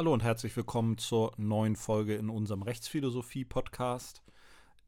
[0.00, 4.22] Hallo und herzlich willkommen zur neuen Folge in unserem Rechtsphilosophie-Podcast.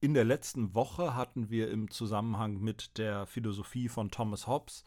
[0.00, 4.84] In der letzten Woche hatten wir im Zusammenhang mit der Philosophie von Thomas Hobbes,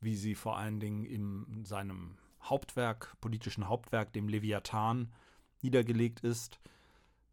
[0.00, 5.12] wie sie vor allen Dingen in seinem Hauptwerk, politischen Hauptwerk, dem Leviathan,
[5.62, 6.60] niedergelegt ist,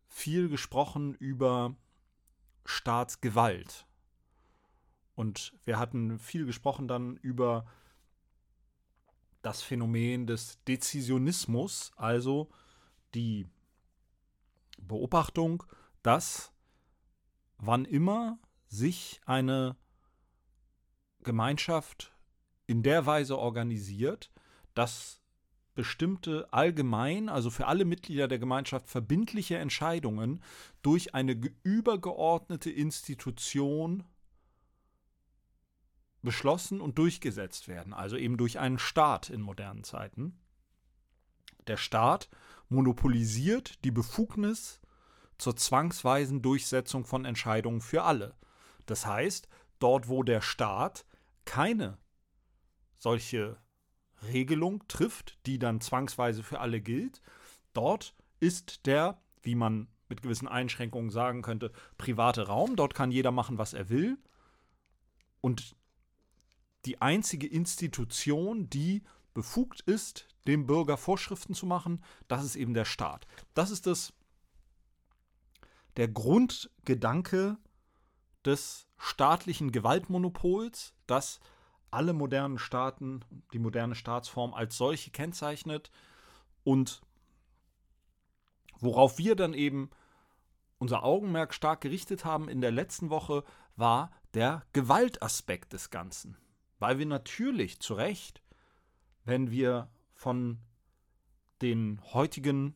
[0.07, 1.75] viel gesprochen über
[2.65, 3.85] Staatsgewalt.
[5.13, 7.67] Und wir hatten viel gesprochen dann über
[9.43, 12.49] das Phänomen des Dezisionismus, also
[13.13, 13.45] die
[14.79, 15.63] Beobachtung,
[16.01, 16.51] dass
[17.57, 19.75] wann immer sich eine
[21.21, 22.11] Gemeinschaft
[22.65, 24.31] in der Weise organisiert,
[24.73, 25.21] dass
[25.75, 30.41] bestimmte allgemein, also für alle Mitglieder der Gemeinschaft verbindliche Entscheidungen
[30.81, 34.03] durch eine übergeordnete Institution
[36.23, 40.39] beschlossen und durchgesetzt werden, also eben durch einen Staat in modernen Zeiten.
[41.67, 42.29] Der Staat
[42.69, 44.81] monopolisiert die Befugnis
[45.37, 48.35] zur zwangsweisen Durchsetzung von Entscheidungen für alle.
[48.85, 49.47] Das heißt,
[49.79, 51.05] dort wo der Staat
[51.45, 51.97] keine
[52.95, 53.57] solche
[54.31, 57.21] Regelung trifft, die dann zwangsweise für alle gilt,
[57.73, 63.31] dort ist der, wie man mit gewissen Einschränkungen sagen könnte, private Raum, dort kann jeder
[63.31, 64.17] machen, was er will.
[65.41, 65.75] Und
[66.85, 69.03] die einzige Institution, die
[69.33, 73.27] befugt ist, dem Bürger Vorschriften zu machen, das ist eben der Staat.
[73.53, 74.13] Das ist das,
[75.95, 77.57] der Grundgedanke
[78.45, 81.39] des staatlichen Gewaltmonopols, das
[81.91, 83.23] alle modernen Staaten,
[83.53, 85.91] die moderne Staatsform als solche kennzeichnet
[86.63, 87.01] und
[88.79, 89.91] worauf wir dann eben
[90.79, 93.43] unser Augenmerk stark gerichtet haben in der letzten Woche,
[93.75, 96.37] war der Gewaltaspekt des Ganzen
[96.83, 98.43] weil wir natürlich zu Recht,
[99.23, 100.59] wenn wir von
[101.61, 102.75] den heutigen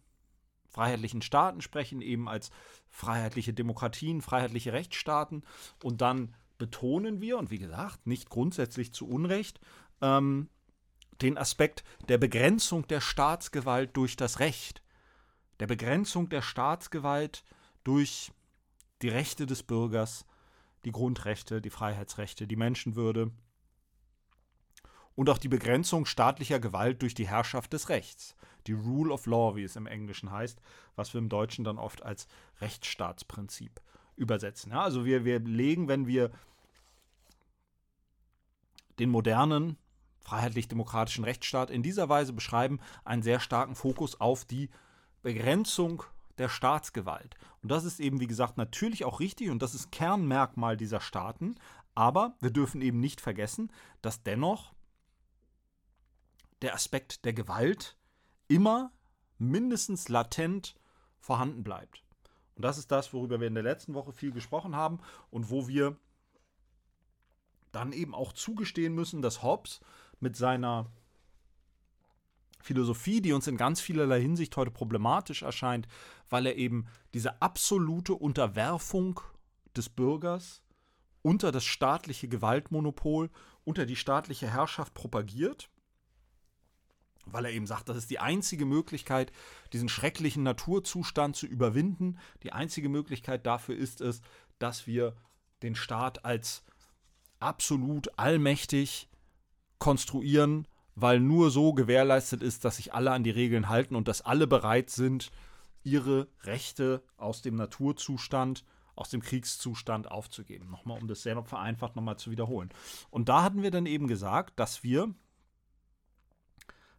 [0.69, 2.49] freiheitlichen Staaten sprechen, eben als
[2.89, 5.43] freiheitliche Demokratien, freiheitliche Rechtsstaaten,
[5.83, 9.59] und dann betonen wir, und wie gesagt, nicht grundsätzlich zu Unrecht,
[10.01, 10.47] ähm,
[11.21, 14.81] den Aspekt der Begrenzung der Staatsgewalt durch das Recht,
[15.59, 17.43] der Begrenzung der Staatsgewalt
[17.83, 18.31] durch
[19.01, 20.25] die Rechte des Bürgers,
[20.85, 23.33] die Grundrechte, die Freiheitsrechte, die Menschenwürde,
[25.17, 28.35] und auch die Begrenzung staatlicher Gewalt durch die Herrschaft des Rechts.
[28.67, 30.61] Die Rule of Law, wie es im Englischen heißt,
[30.95, 32.27] was wir im Deutschen dann oft als
[32.61, 33.81] Rechtsstaatsprinzip
[34.15, 34.71] übersetzen.
[34.71, 36.29] Ja, also wir, wir legen, wenn wir
[38.99, 39.77] den modernen
[40.19, 44.69] freiheitlich-demokratischen Rechtsstaat in dieser Weise beschreiben, einen sehr starken Fokus auf die
[45.23, 46.03] Begrenzung
[46.37, 47.35] der Staatsgewalt.
[47.63, 51.55] Und das ist eben, wie gesagt, natürlich auch richtig und das ist Kernmerkmal dieser Staaten.
[51.95, 53.71] Aber wir dürfen eben nicht vergessen,
[54.03, 54.76] dass dennoch
[56.61, 57.97] der Aspekt der Gewalt
[58.47, 58.91] immer
[59.37, 60.75] mindestens latent
[61.19, 62.03] vorhanden bleibt.
[62.55, 65.67] Und das ist das, worüber wir in der letzten Woche viel gesprochen haben und wo
[65.67, 65.95] wir
[67.71, 69.79] dann eben auch zugestehen müssen, dass Hobbes
[70.19, 70.89] mit seiner
[72.59, 75.87] Philosophie, die uns in ganz vielerlei Hinsicht heute problematisch erscheint,
[76.29, 79.19] weil er eben diese absolute Unterwerfung
[79.75, 80.63] des Bürgers
[81.21, 83.29] unter das staatliche Gewaltmonopol,
[83.63, 85.69] unter die staatliche Herrschaft propagiert
[87.31, 89.31] weil er eben sagt, das ist die einzige Möglichkeit,
[89.73, 92.17] diesen schrecklichen Naturzustand zu überwinden.
[92.43, 94.21] Die einzige Möglichkeit dafür ist es,
[94.59, 95.15] dass wir
[95.61, 96.63] den Staat als
[97.39, 99.09] absolut allmächtig
[99.79, 104.21] konstruieren, weil nur so gewährleistet ist, dass sich alle an die Regeln halten und dass
[104.21, 105.31] alle bereit sind,
[105.83, 108.65] ihre Rechte aus dem Naturzustand,
[108.95, 110.69] aus dem Kriegszustand aufzugeben.
[110.69, 112.69] Nochmal, um das sehr vereinfacht nochmal zu wiederholen.
[113.11, 115.13] Und da hatten wir dann eben gesagt, dass wir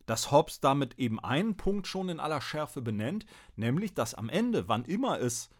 [0.08, 3.26] dass Hobbes damit eben einen Punkt schon in aller Schärfe benennt,
[3.56, 5.50] nämlich dass am Ende, wann immer es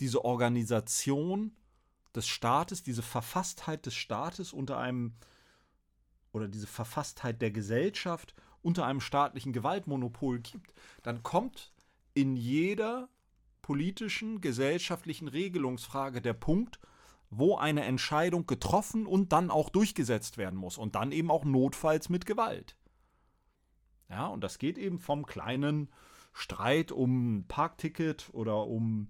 [0.00, 1.54] diese Organisation
[2.12, 5.14] des Staates, diese Verfasstheit des Staates unter einem
[6.32, 10.74] oder diese Verfasstheit der Gesellschaft unter einem staatlichen Gewaltmonopol gibt,
[11.04, 11.72] dann kommt
[12.12, 13.08] in jeder
[13.62, 16.80] politischen, gesellschaftlichen Regelungsfrage der Punkt,
[17.30, 22.08] wo eine Entscheidung getroffen und dann auch durchgesetzt werden muss und dann eben auch notfalls
[22.08, 22.76] mit Gewalt.
[24.08, 25.88] Ja, und das geht eben vom kleinen
[26.32, 29.08] Streit um ein Parkticket oder um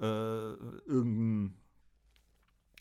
[0.00, 1.56] äh, irgendeinen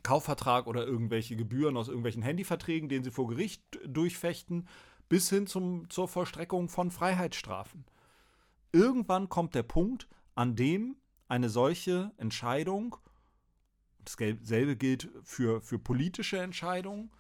[0.04, 4.68] Kaufvertrag oder irgendwelche Gebühren aus irgendwelchen Handyverträgen, den sie vor Gericht durchfechten,
[5.10, 7.86] bis hin zum, zur Vollstreckung von Freiheitsstrafen.
[8.72, 10.96] Irgendwann kommt der Punkt, an dem
[11.28, 12.96] eine solche Entscheidung,
[14.06, 17.12] dasselbe gilt für, für politische Entscheidungen,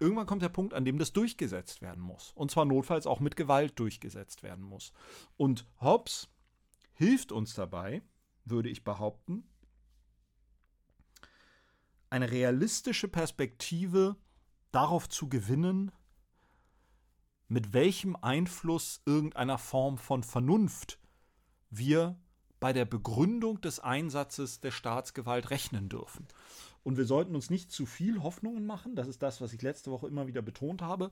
[0.00, 2.32] irgendwann kommt der Punkt, an dem das durchgesetzt werden muss.
[2.34, 4.92] Und zwar notfalls auch mit Gewalt durchgesetzt werden muss.
[5.36, 6.28] Und Hobbes
[6.92, 8.02] hilft uns dabei,
[8.44, 9.44] würde ich behaupten,
[12.10, 14.16] eine realistische Perspektive
[14.72, 15.92] darauf zu gewinnen,
[17.48, 20.98] mit welchem Einfluss irgendeiner Form von Vernunft
[21.70, 22.18] wir
[22.60, 26.26] bei der Begründung des Einsatzes der Staatsgewalt rechnen dürfen.
[26.82, 28.94] Und wir sollten uns nicht zu viel Hoffnungen machen.
[28.94, 31.10] Das ist das, was ich letzte Woche immer wieder betont habe.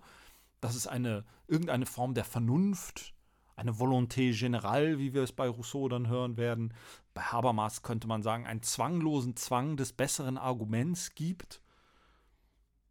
[0.60, 3.14] Das ist eine, irgendeine Form der Vernunft,
[3.56, 6.74] eine Volonté générale, wie wir es bei Rousseau dann hören werden.
[7.14, 11.62] Bei Habermas könnte man sagen, einen zwanglosen Zwang des besseren Arguments gibt,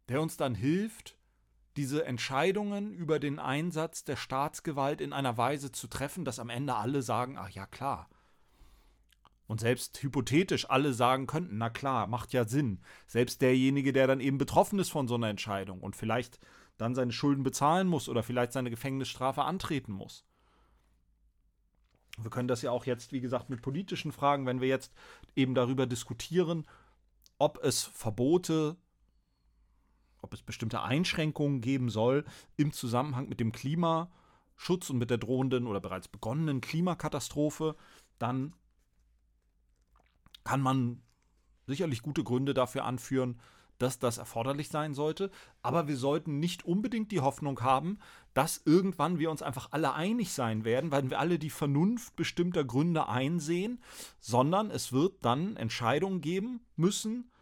[0.08, 1.16] der uns dann hilft,
[1.76, 6.74] diese Entscheidungen über den Einsatz der Staatsgewalt in einer Weise zu treffen, dass am Ende
[6.74, 8.08] alle sagen, ach ja klar,
[9.46, 12.80] und selbst hypothetisch alle sagen könnten, na klar, macht ja Sinn.
[13.06, 16.40] Selbst derjenige, der dann eben betroffen ist von so einer Entscheidung und vielleicht
[16.76, 20.24] dann seine Schulden bezahlen muss oder vielleicht seine Gefängnisstrafe antreten muss.
[22.18, 24.94] Wir können das ja auch jetzt, wie gesagt, mit politischen Fragen, wenn wir jetzt
[25.34, 26.66] eben darüber diskutieren,
[27.38, 28.76] ob es Verbote,
[30.22, 32.24] ob es bestimmte Einschränkungen geben soll
[32.56, 37.76] im Zusammenhang mit dem Klimaschutz und mit der drohenden oder bereits begonnenen Klimakatastrophe,
[38.18, 38.54] dann
[40.46, 41.02] kann man
[41.66, 43.40] sicherlich gute Gründe dafür anführen,
[43.78, 45.28] dass das erforderlich sein sollte.
[45.60, 47.98] Aber wir sollten nicht unbedingt die Hoffnung haben,
[48.32, 52.64] dass irgendwann wir uns einfach alle einig sein werden, weil wir alle die Vernunft bestimmter
[52.64, 53.82] Gründe einsehen,
[54.20, 57.32] sondern es wird dann Entscheidungen geben müssen,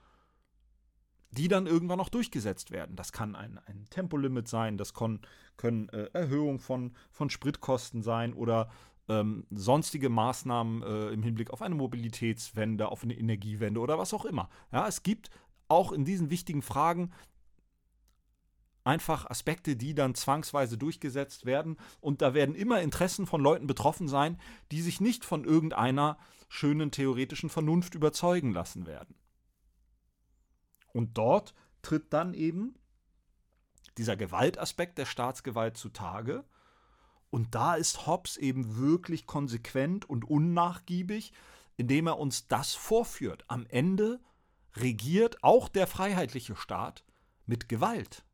[1.31, 2.97] die dann irgendwann noch durchgesetzt werden.
[2.97, 5.21] Das kann ein, ein Tempolimit sein, das kon,
[5.59, 8.71] können äh, Erhöhungen von, von Spritkosten sein oder
[9.09, 14.25] ähm, sonstige Maßnahmen äh, im Hinblick auf eine Mobilitätswende, auf eine Energiewende oder was auch
[14.25, 14.49] immer.
[14.73, 15.31] Ja, es gibt
[15.69, 17.13] auch in diesen wichtigen Fragen
[18.85, 21.77] einfach Aspekte, die dann zwangsweise durchgesetzt werden.
[22.01, 24.39] Und da werden immer Interessen von Leuten betroffen sein,
[24.71, 26.19] die sich nicht von irgendeiner
[26.49, 29.17] schönen theoretischen Vernunft überzeugen lassen werden.
[30.93, 32.75] Und dort tritt dann eben
[33.99, 36.45] dieser Gewaltaspekt der Staatsgewalt zutage
[37.35, 41.33] und da ist Hobbes eben wirklich konsequent und unnachgiebig,
[41.77, 43.45] indem er uns das vorführt.
[43.49, 44.21] Am Ende
[44.77, 47.03] regiert auch der freiheitliche Staat
[47.45, 48.25] mit Gewalt.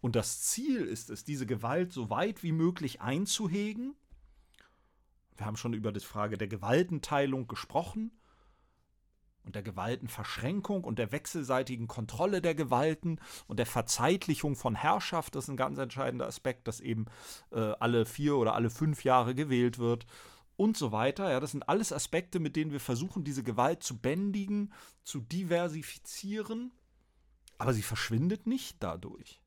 [0.00, 3.94] Und das Ziel ist es, diese Gewalt so weit wie möglich einzuhegen.
[5.36, 8.10] Wir haben schon über die Frage der Gewaltenteilung gesprochen
[9.58, 15.50] der Gewaltenverschränkung und der wechselseitigen Kontrolle der Gewalten und der Verzeitlichung von Herrschaft, das ist
[15.50, 17.06] ein ganz entscheidender Aspekt, dass eben
[17.50, 20.06] äh, alle vier oder alle fünf Jahre gewählt wird
[20.56, 21.28] und so weiter.
[21.28, 24.72] Ja, das sind alles Aspekte, mit denen wir versuchen, diese Gewalt zu bändigen,
[25.02, 26.70] zu diversifizieren,
[27.58, 29.42] aber sie verschwindet nicht dadurch.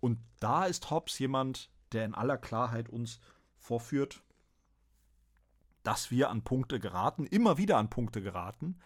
[0.00, 3.20] Und da ist Hobbes jemand, der in aller Klarheit uns
[3.56, 4.24] vorführt,
[5.82, 8.78] dass wir an Punkte geraten, immer wieder an Punkte geraten,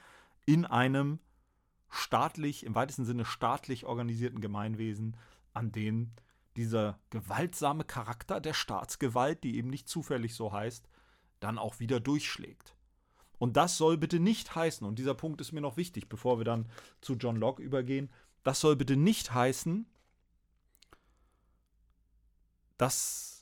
[0.46, 1.18] in einem
[1.90, 5.16] staatlich, im weitesten Sinne staatlich organisierten Gemeinwesen,
[5.52, 6.14] an denen
[6.56, 10.88] dieser gewaltsame Charakter der Staatsgewalt, die eben nicht zufällig so heißt,
[11.40, 12.76] dann auch wieder durchschlägt.
[13.38, 16.44] Und das soll bitte nicht heißen, und dieser Punkt ist mir noch wichtig, bevor wir
[16.44, 16.68] dann
[17.00, 18.10] zu John Locke übergehen,
[18.44, 19.86] das soll bitte nicht heißen,
[22.76, 23.41] dass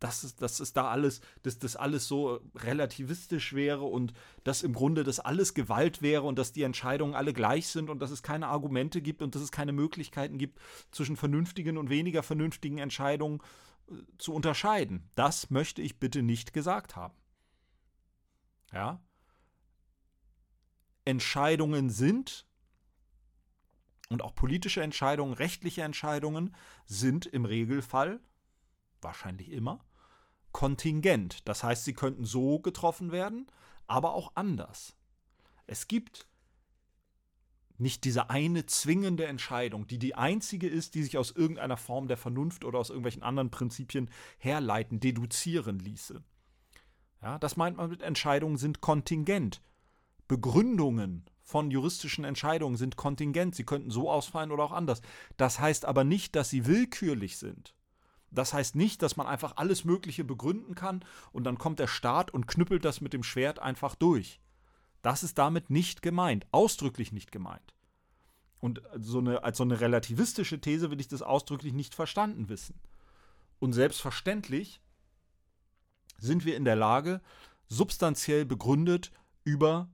[0.00, 4.72] dass es, dass es da alles, dass das alles so relativistisch wäre und dass im
[4.72, 8.22] Grunde das alles Gewalt wäre und dass die Entscheidungen alle gleich sind und dass es
[8.22, 10.58] keine Argumente gibt und dass es keine Möglichkeiten gibt,
[10.90, 13.40] zwischen vernünftigen und weniger vernünftigen Entscheidungen
[13.88, 15.08] äh, zu unterscheiden.
[15.14, 17.14] Das möchte ich bitte nicht gesagt haben.
[18.72, 19.02] Ja?
[21.04, 22.46] Entscheidungen sind
[24.08, 26.54] und auch politische Entscheidungen, rechtliche Entscheidungen
[26.86, 28.20] sind im Regelfall,
[29.00, 29.84] wahrscheinlich immer,
[30.52, 31.46] kontingent.
[31.48, 33.46] Das heißt, sie könnten so getroffen werden,
[33.86, 34.96] aber auch anders.
[35.66, 36.26] Es gibt
[37.78, 42.18] nicht diese eine zwingende Entscheidung, die die einzige ist, die sich aus irgendeiner Form der
[42.18, 46.22] Vernunft oder aus irgendwelchen anderen Prinzipien herleiten, deduzieren ließe.
[47.22, 49.62] Ja, das meint man mit Entscheidungen sind kontingent.
[50.28, 53.54] Begründungen von juristischen Entscheidungen sind kontingent.
[53.54, 55.02] Sie könnten so ausfallen oder auch anders.
[55.36, 57.74] Das heißt aber nicht, dass sie willkürlich sind.
[58.30, 62.30] Das heißt nicht, dass man einfach alles Mögliche begründen kann und dann kommt der Staat
[62.30, 64.40] und knüppelt das mit dem Schwert einfach durch.
[65.02, 67.74] Das ist damit nicht gemeint, ausdrücklich nicht gemeint.
[68.60, 72.78] Und so eine, als so eine relativistische These will ich das ausdrücklich nicht verstanden wissen.
[73.58, 74.80] Und selbstverständlich
[76.18, 77.20] sind wir in der Lage,
[77.68, 79.12] substanziell begründet
[79.44, 79.88] über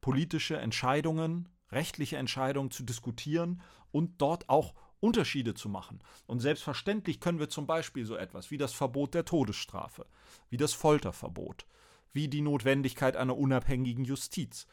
[0.00, 6.00] politische Entscheidungen rechtliche Entscheidungen zu diskutieren und dort auch Unterschiede zu machen.
[6.26, 10.06] Und selbstverständlich können wir zum Beispiel so etwas wie das Verbot der Todesstrafe,
[10.48, 11.66] wie das Folterverbot,
[12.12, 14.66] wie die Notwendigkeit einer unabhängigen Justiz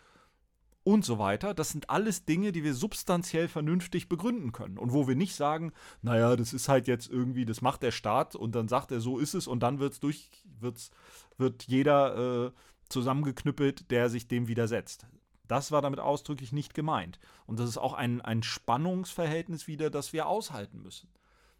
[0.83, 1.53] und so weiter.
[1.53, 5.73] Das sind alles Dinge, die wir substanziell vernünftig begründen können und wo wir nicht sagen,
[6.01, 9.19] naja, das ist halt jetzt irgendwie, das macht der Staat und dann sagt er, so
[9.19, 10.91] ist es und dann wird's durch, wird's,
[11.37, 12.51] wird jeder äh,
[12.89, 15.07] zusammengeknüppelt, der sich dem widersetzt.
[15.51, 17.19] Das war damit ausdrücklich nicht gemeint.
[17.45, 21.09] Und das ist auch ein, ein Spannungsverhältnis wieder, das wir aushalten müssen.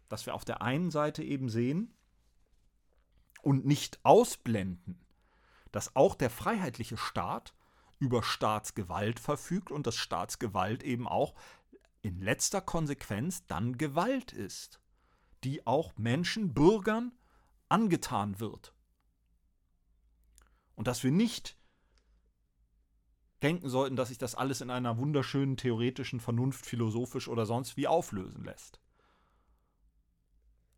[0.08, 1.92] Dass wir auf der einen Seite eben sehen
[3.42, 4.98] und nicht ausblenden,
[5.72, 7.52] dass auch der freiheitliche Staat
[7.98, 11.34] über Staatsgewalt verfügt und dass Staatsgewalt eben auch
[12.00, 14.80] in letzter Konsequenz dann Gewalt ist,
[15.44, 17.12] die auch Menschen, Bürgern
[17.68, 18.72] angetan wird.
[20.76, 21.58] Und dass wir nicht
[23.42, 27.88] denken sollten, dass sich das alles in einer wunderschönen theoretischen Vernunft, philosophisch oder sonst wie
[27.88, 28.80] auflösen lässt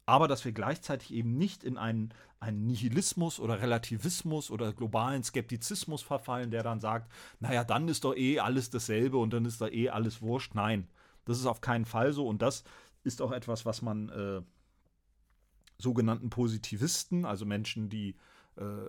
[0.06, 6.02] aber dass wir gleichzeitig eben nicht in einen, einen Nihilismus oder Relativismus oder globalen Skeptizismus
[6.02, 9.68] verfallen, der dann sagt, naja, dann ist doch eh alles dasselbe und dann ist da
[9.68, 10.54] eh alles wurscht.
[10.54, 10.88] Nein,
[11.24, 12.64] das ist auf keinen Fall so und das
[13.02, 14.42] ist auch etwas, was man äh,
[15.78, 18.16] sogenannten Positivisten, also Menschen, die
[18.56, 18.88] äh,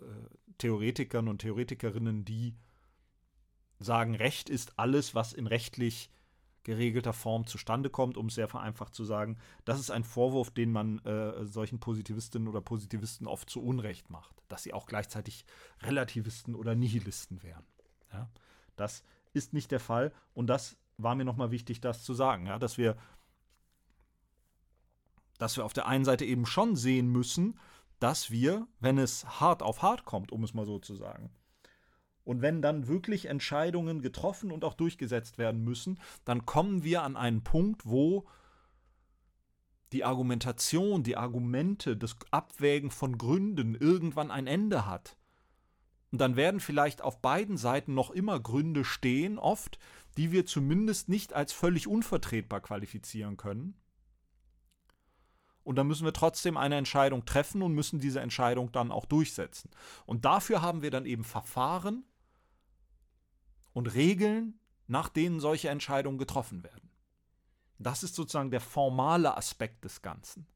[0.58, 2.55] Theoretikern und Theoretikerinnen, die
[3.79, 6.10] sagen, Recht ist alles, was in rechtlich
[6.63, 9.38] geregelter Form zustande kommt, um es sehr vereinfacht zu sagen.
[9.65, 14.36] Das ist ein Vorwurf, den man äh, solchen Positivistinnen oder Positivisten oft zu Unrecht macht,
[14.48, 15.46] dass sie auch gleichzeitig
[15.82, 17.63] Relativisten oder Nihilisten wären.
[18.12, 18.29] Ja?
[18.75, 19.03] Das
[19.34, 22.58] ist nicht der Fall und das war mir nochmal wichtig, das zu sagen, ja?
[22.58, 22.98] dass wir
[25.38, 27.60] dass wir auf der einen Seite eben schon sehen müssen,
[28.00, 31.29] dass wir, wenn es hart auf hart kommt, um es mal so zu sagen,
[32.25, 37.15] und wenn dann wirklich Entscheidungen getroffen und auch durchgesetzt werden müssen, dann kommen wir an
[37.15, 38.27] einen Punkt, wo
[39.94, 45.15] die Argumentation, die Argumente, das Abwägen von Gründen irgendwann ein Ende hat.
[46.12, 49.77] Und dann werden vielleicht auf beiden Seiten noch immer Gründe stehen, oft,
[50.17, 53.75] die wir zumindest nicht als völlig unvertretbar qualifizieren können.
[55.63, 59.70] Und dann müssen wir trotzdem eine Entscheidung treffen und müssen diese Entscheidung dann auch durchsetzen.
[60.05, 62.05] Und dafür haben wir dann eben Verfahren,
[63.75, 66.89] und Regeln, nach denen solche Entscheidungen getroffen werden.
[67.77, 70.48] Das ist sozusagen der formale Aspekt des Ganzen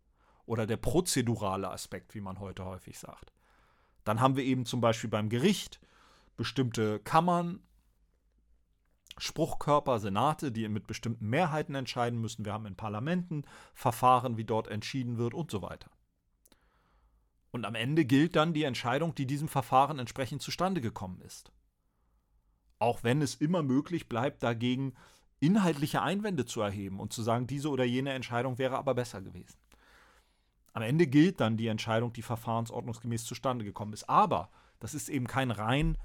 [0.46, 3.34] oder der prozedurale Aspekt, wie man heute häufig sagt.
[4.06, 5.82] Dann haben wir eben zum Beispiel beim Gericht
[6.38, 7.60] bestimmte Kammern,
[9.18, 12.46] Spruchkörper, Senate, die mit bestimmten Mehrheiten entscheiden müssen.
[12.46, 15.92] Wir haben in Parlamenten Verfahren, wie dort entschieden wird und so weiter.
[17.52, 21.52] Und am Ende gilt dann die Entscheidung, die diesem Verfahren entsprechend zustande gekommen ist
[22.80, 24.94] auch wenn es immer möglich bleibt, dagegen
[25.40, 29.58] inhaltliche Einwände zu erheben und zu sagen, diese oder jene Entscheidung wäre aber besser gewesen.
[30.74, 34.10] Am Ende gilt dann die Entscheidung, die verfahrensordnungsgemäß zustande gekommen ist.
[34.10, 35.98] Aber das ist eben kein rein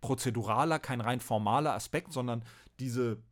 [0.00, 2.44] prozeduraler, kein rein formaler Aspekt, sondern
[2.80, 3.22] diese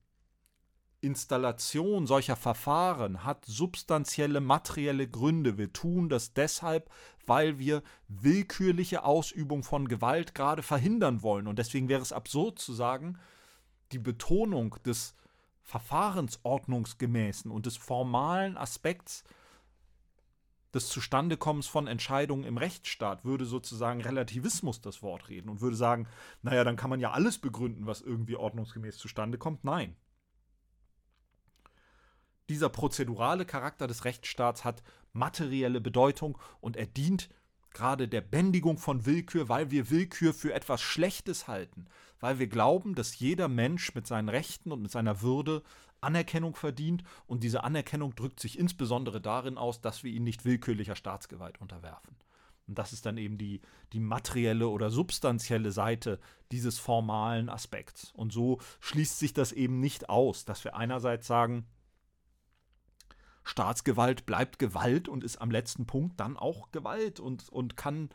[1.00, 5.56] Installation solcher Verfahren hat substanzielle materielle Gründe.
[5.56, 6.90] Wir tun das deshalb,
[7.26, 11.46] weil wir willkürliche Ausübung von Gewalt gerade verhindern wollen.
[11.46, 13.18] Und deswegen wäre es absurd zu sagen,
[13.92, 15.14] die Betonung des
[15.62, 19.24] Verfahrensordnungsgemäßen und des formalen Aspekts
[20.74, 26.06] des Zustandekommens von Entscheidungen im Rechtsstaat würde sozusagen Relativismus das Wort reden und würde sagen,
[26.42, 29.64] naja, dann kann man ja alles begründen, was irgendwie ordnungsgemäß zustande kommt.
[29.64, 29.96] Nein,
[32.50, 37.30] dieser prozedurale Charakter des Rechtsstaats hat materielle Bedeutung und er dient
[37.72, 41.86] gerade der Bändigung von Willkür, weil wir Willkür für etwas Schlechtes halten,
[42.18, 45.62] weil wir glauben, dass jeder Mensch mit seinen Rechten und mit seiner Würde
[46.00, 50.96] Anerkennung verdient und diese Anerkennung drückt sich insbesondere darin aus, dass wir ihn nicht willkürlicher
[50.96, 52.16] Staatsgewalt unterwerfen.
[52.66, 53.60] Und das ist dann eben die,
[53.92, 56.18] die materielle oder substanzielle Seite
[56.52, 58.12] dieses formalen Aspekts.
[58.12, 61.66] Und so schließt sich das eben nicht aus, dass wir einerseits sagen,
[63.42, 68.10] Staatsgewalt bleibt Gewalt und ist am letzten Punkt dann auch Gewalt und, und kann,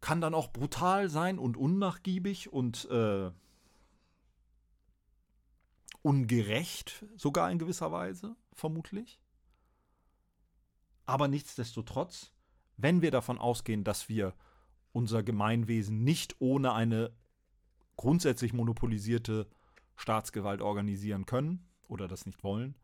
[0.00, 3.30] kann dann auch brutal sein und unnachgiebig und äh,
[6.02, 9.20] ungerecht, sogar in gewisser Weise, vermutlich.
[11.06, 12.32] Aber nichtsdestotrotz,
[12.76, 14.34] wenn wir davon ausgehen, dass wir
[14.92, 17.12] unser Gemeinwesen nicht ohne eine
[17.96, 19.48] grundsätzlich monopolisierte
[19.96, 22.74] Staatsgewalt organisieren können oder das nicht wollen,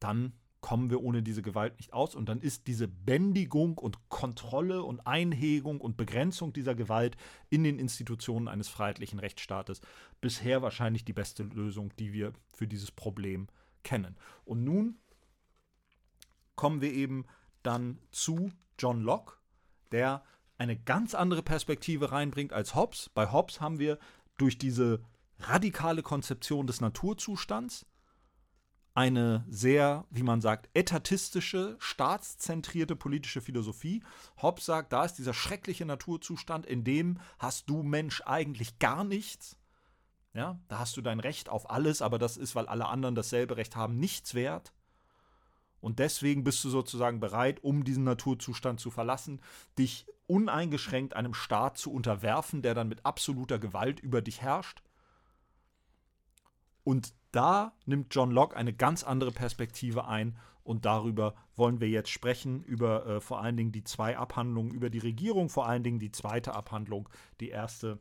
[0.00, 2.16] dann kommen wir ohne diese Gewalt nicht aus.
[2.16, 7.16] Und dann ist diese Bändigung und Kontrolle und Einhegung und Begrenzung dieser Gewalt
[7.50, 9.80] in den Institutionen eines freiheitlichen Rechtsstaates
[10.20, 13.46] bisher wahrscheinlich die beste Lösung, die wir für dieses Problem
[13.84, 14.16] kennen.
[14.44, 14.98] Und nun
[16.56, 17.26] kommen wir eben
[17.62, 19.34] dann zu John Locke,
[19.92, 20.24] der
[20.58, 23.10] eine ganz andere Perspektive reinbringt als Hobbes.
[23.14, 23.98] Bei Hobbes haben wir
[24.36, 25.00] durch diese
[25.38, 27.86] radikale Konzeption des Naturzustands
[28.96, 34.02] eine sehr, wie man sagt, etatistische, staatszentrierte politische Philosophie.
[34.40, 39.58] Hobbes sagt, da ist dieser schreckliche Naturzustand, in dem hast du Mensch eigentlich gar nichts.
[40.32, 43.58] Ja, da hast du dein Recht auf alles, aber das ist, weil alle anderen dasselbe
[43.58, 44.72] Recht haben, nichts wert.
[45.80, 49.42] Und deswegen bist du sozusagen bereit, um diesen Naturzustand zu verlassen,
[49.78, 54.82] dich uneingeschränkt einem Staat zu unterwerfen, der dann mit absoluter Gewalt über dich herrscht.
[56.82, 62.10] Und da nimmt John Locke eine ganz andere Perspektive ein und darüber wollen wir jetzt
[62.10, 65.98] sprechen, über äh, vor allen Dingen die zwei Abhandlungen über die Regierung, vor allen Dingen
[65.98, 67.08] die zweite Abhandlung,
[67.40, 68.00] die erste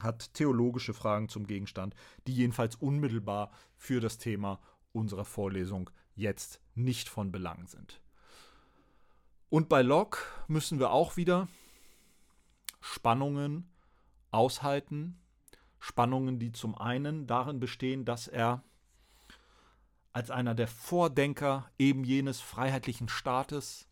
[0.00, 1.94] hat theologische Fragen zum Gegenstand,
[2.26, 4.60] die jedenfalls unmittelbar für das Thema
[4.92, 8.00] unserer Vorlesung jetzt nicht von Belang sind.
[9.48, 11.48] Und bei Locke müssen wir auch wieder
[12.80, 13.70] Spannungen
[14.30, 15.21] aushalten,
[15.82, 18.62] Spannungen, die zum einen darin bestehen, dass er
[20.12, 23.88] als einer der Vordenker eben jenes freiheitlichen Staates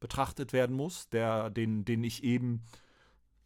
[0.00, 2.64] betrachtet werden muss, der, den, den ich eben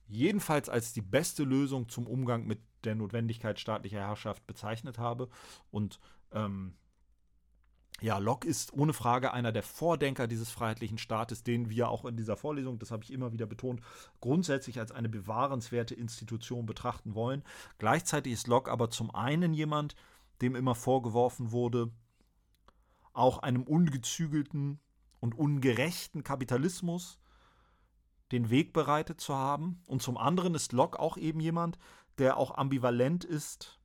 [0.06, 5.28] jedenfalls als die beste Lösung zum Umgang mit der Notwendigkeit staatlicher Herrschaft bezeichnet habe.
[5.70, 6.00] Und
[6.32, 6.72] ähm,
[8.02, 12.16] ja, Locke ist ohne Frage einer der Vordenker dieses freiheitlichen Staates, den wir auch in
[12.16, 13.80] dieser Vorlesung, das habe ich immer wieder betont,
[14.20, 17.44] grundsätzlich als eine bewahrenswerte Institution betrachten wollen.
[17.78, 19.94] Gleichzeitig ist Locke aber zum einen jemand,
[20.40, 21.92] dem immer vorgeworfen wurde,
[23.12, 24.80] auch einem ungezügelten
[25.20, 27.20] und ungerechten Kapitalismus
[28.32, 29.80] den Weg bereitet zu haben.
[29.86, 31.78] Und zum anderen ist Locke auch eben jemand,
[32.18, 33.78] der auch ambivalent ist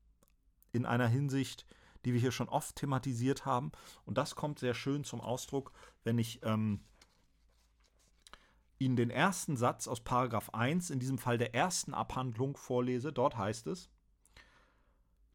[0.72, 1.68] in einer Hinsicht,
[2.06, 3.72] die wir hier schon oft thematisiert haben.
[4.06, 5.72] Und das kommt sehr schön zum Ausdruck,
[6.04, 6.82] wenn ich ähm,
[8.80, 13.12] Ihnen den ersten Satz aus Paragraph 1, in diesem Fall der ersten Abhandlung, vorlese.
[13.12, 13.90] Dort heißt es,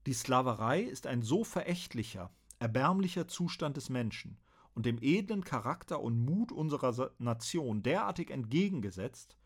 [0.07, 4.39] die Sklaverei ist ein so verächtlicher, erbärmlicher Zustand des Menschen
[4.75, 9.37] und dem edlen Charakter und Mut unserer Nation derartig entgegengesetzt,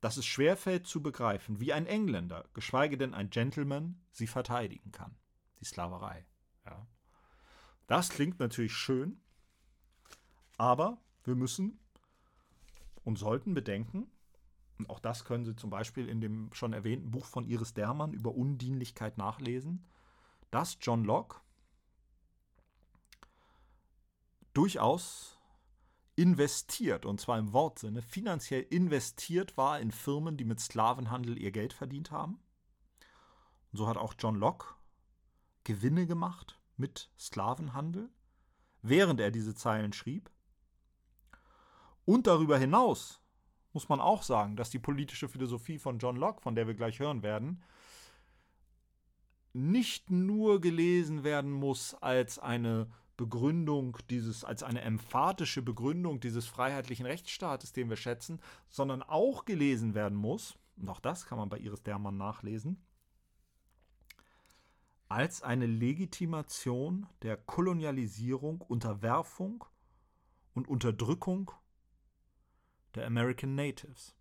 [0.00, 5.16] dass es schwerfällt zu begreifen, wie ein Engländer, geschweige denn ein Gentleman, sie verteidigen kann.
[5.64, 6.26] Die Sklaverei.
[6.66, 6.86] Ja.
[7.86, 9.18] Das klingt natürlich schön,
[10.58, 11.80] aber wir müssen
[13.02, 14.10] und sollten bedenken,
[14.76, 18.12] und auch das können Sie zum Beispiel in dem schon erwähnten Buch von Iris Dermann
[18.12, 19.86] über Undienlichkeit nachlesen,
[20.50, 21.40] dass John Locke
[24.52, 25.38] durchaus
[26.14, 31.72] investiert, und zwar im Wortsinne, finanziell investiert war in Firmen, die mit Sklavenhandel ihr Geld
[31.72, 32.38] verdient haben.
[33.72, 34.74] Und so hat auch John Locke
[35.64, 38.10] Gewinne gemacht mit Sklavenhandel,
[38.82, 40.30] während er diese Zeilen schrieb.
[42.04, 43.20] Und darüber hinaus
[43.72, 47.00] muss man auch sagen, dass die politische Philosophie von John Locke, von der wir gleich
[47.00, 47.62] hören werden,
[49.52, 57.06] nicht nur gelesen werden muss als eine Begründung dieses, als eine emphatische Begründung dieses freiheitlichen
[57.06, 61.58] Rechtsstaates, den wir schätzen, sondern auch gelesen werden muss, und auch das kann man bei
[61.58, 62.82] Iris Dermann nachlesen,
[65.08, 69.64] als eine Legitimation der Kolonialisierung, Unterwerfung
[70.54, 71.50] und Unterdrückung
[72.94, 74.14] der American Natives.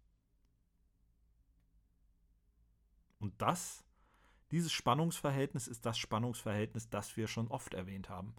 [3.20, 3.86] Und das,
[4.52, 8.36] dieses Spannungsverhältnis ist das Spannungsverhältnis, das wir schon oft erwähnt haben,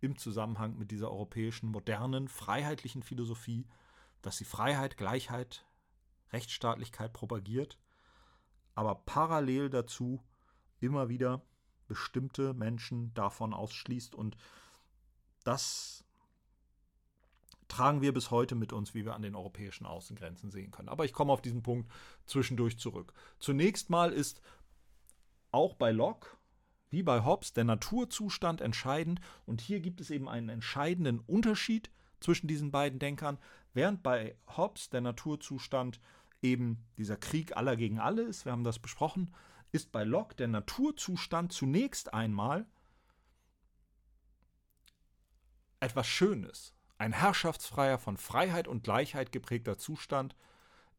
[0.00, 3.66] im Zusammenhang mit dieser europäischen modernen, freiheitlichen Philosophie,
[4.22, 5.66] dass sie Freiheit, Gleichheit,
[6.32, 7.78] Rechtsstaatlichkeit propagiert,
[8.74, 10.22] aber parallel dazu
[10.78, 11.42] immer wieder
[11.88, 14.14] bestimmte Menschen davon ausschließt.
[14.14, 14.36] Und
[15.44, 16.04] das
[17.66, 20.88] tragen wir bis heute mit uns, wie wir an den europäischen Außengrenzen sehen können.
[20.88, 21.90] Aber ich komme auf diesen Punkt
[22.26, 23.12] zwischendurch zurück.
[23.38, 24.40] Zunächst mal ist
[25.50, 26.28] auch bei Locke
[26.90, 32.48] wie bei Hobbes der Naturzustand entscheidend und hier gibt es eben einen entscheidenden Unterschied zwischen
[32.48, 33.38] diesen beiden Denkern,
[33.74, 36.00] während bei Hobbes der Naturzustand
[36.42, 39.34] eben dieser Krieg aller gegen alle ist, wir haben das besprochen,
[39.72, 42.66] ist bei Locke der Naturzustand zunächst einmal
[45.80, 50.34] etwas Schönes, ein herrschaftsfreier, von Freiheit und Gleichheit geprägter Zustand,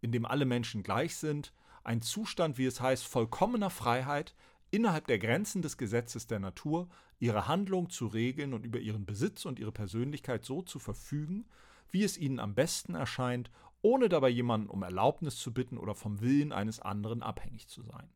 [0.01, 1.53] in dem alle Menschen gleich sind,
[1.83, 4.35] ein Zustand, wie es heißt, vollkommener Freiheit,
[4.71, 6.87] innerhalb der Grenzen des Gesetzes der Natur
[7.19, 11.45] ihre Handlung zu regeln und über ihren Besitz und ihre Persönlichkeit so zu verfügen,
[11.91, 13.49] wie es ihnen am besten erscheint,
[13.81, 18.09] ohne dabei jemanden um Erlaubnis zu bitten oder vom Willen eines anderen abhängig zu sein.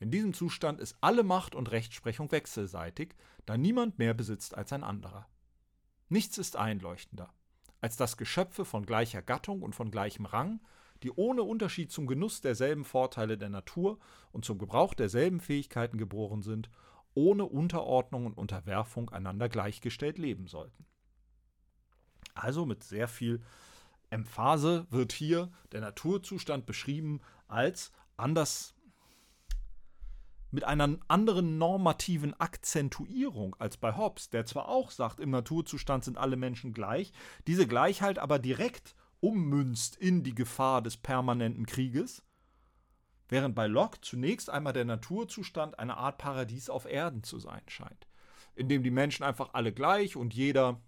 [0.00, 3.14] In diesem Zustand ist alle Macht und Rechtsprechung wechselseitig,
[3.46, 5.26] da niemand mehr besitzt als ein anderer.
[6.08, 7.32] Nichts ist einleuchtender,
[7.80, 10.60] als dass Geschöpfe von gleicher Gattung und von gleichem Rang,
[11.02, 13.98] die ohne Unterschied zum Genuss derselben Vorteile der Natur
[14.32, 16.70] und zum Gebrauch derselben Fähigkeiten geboren sind,
[17.14, 20.86] ohne Unterordnung und Unterwerfung einander gleichgestellt leben sollten.
[22.34, 23.42] Also mit sehr viel
[24.10, 28.74] Emphase wird hier der Naturzustand beschrieben als anders
[30.50, 36.16] mit einer anderen normativen Akzentuierung als bei Hobbes, der zwar auch sagt, im Naturzustand sind
[36.16, 37.12] alle Menschen gleich,
[37.46, 42.22] diese Gleichheit aber direkt ummünzt in die Gefahr des permanenten Krieges,
[43.28, 48.06] während bei Locke zunächst einmal der Naturzustand eine Art Paradies auf Erden zu sein scheint,
[48.54, 50.80] in dem die Menschen einfach alle gleich und jeder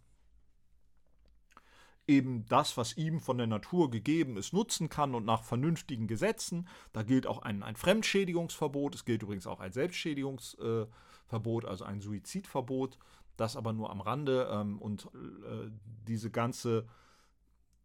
[2.10, 6.66] eben das, was ihm von der Natur gegeben ist, nutzen kann und nach vernünftigen Gesetzen.
[6.92, 12.98] Da gilt auch ein, ein Fremdschädigungsverbot, es gilt übrigens auch ein Selbstschädigungsverbot, also ein Suizidverbot,
[13.36, 14.50] das aber nur am Rande.
[14.52, 15.70] Ähm, und äh,
[16.08, 16.88] diese ganze,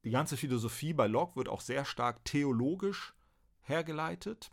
[0.04, 3.14] die ganze Philosophie bei Locke wird auch sehr stark theologisch
[3.62, 4.52] hergeleitet.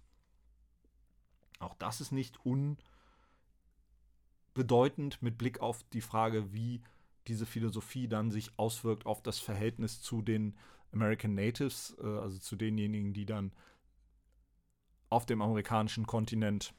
[1.61, 2.39] Auch das ist nicht
[4.55, 6.83] unbedeutend mit Blick auf die Frage, wie
[7.29, 10.57] diese Philosophie dann sich auswirkt auf das Verhältnis zu den
[10.93, 13.53] American Natives, äh, also zu denjenigen, die dann
[15.09, 16.75] auf dem amerikanischen Kontinent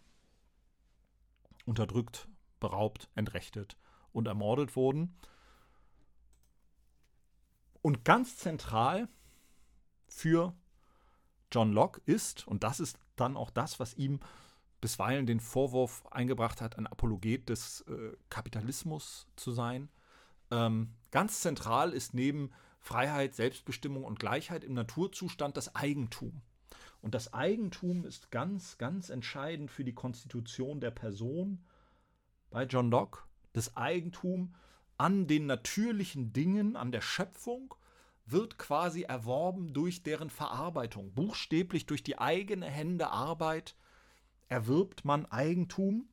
[1.66, 2.28] unterdrückt,
[2.60, 3.78] beraubt, entrechtet
[4.12, 5.16] und ermordet wurden.
[7.82, 9.10] Und ganz zentral
[10.08, 10.56] für
[11.52, 14.20] John Locke ist, und das ist dann auch das, was ihm
[14.82, 19.90] bisweilen den Vorwurf eingebracht hat, ein Apologet des äh, Kapitalismus zu sein,
[20.54, 26.42] ähm, ganz zentral ist neben Freiheit, Selbstbestimmung und Gleichheit im Naturzustand das Eigentum.
[27.02, 31.66] Und das Eigentum ist ganz, ganz entscheidend für die Konstitution der Person
[32.50, 33.24] bei John Locke.
[33.52, 34.56] Das Eigentum
[34.98, 37.74] an den natürlichen Dingen, an der Schöpfung,
[38.26, 41.14] wird quasi erworben durch deren Verarbeitung.
[41.14, 43.76] Buchstäblich durch die eigene Hände Arbeit
[44.48, 46.08] erwirbt man Eigentum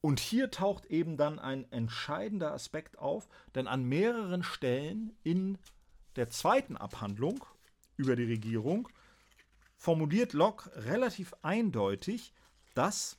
[0.00, 5.58] Und hier taucht eben dann ein entscheidender Aspekt auf, denn an mehreren Stellen in
[6.16, 7.44] der zweiten Abhandlung
[7.96, 8.88] über die Regierung
[9.76, 12.32] formuliert Locke relativ eindeutig,
[12.74, 13.18] dass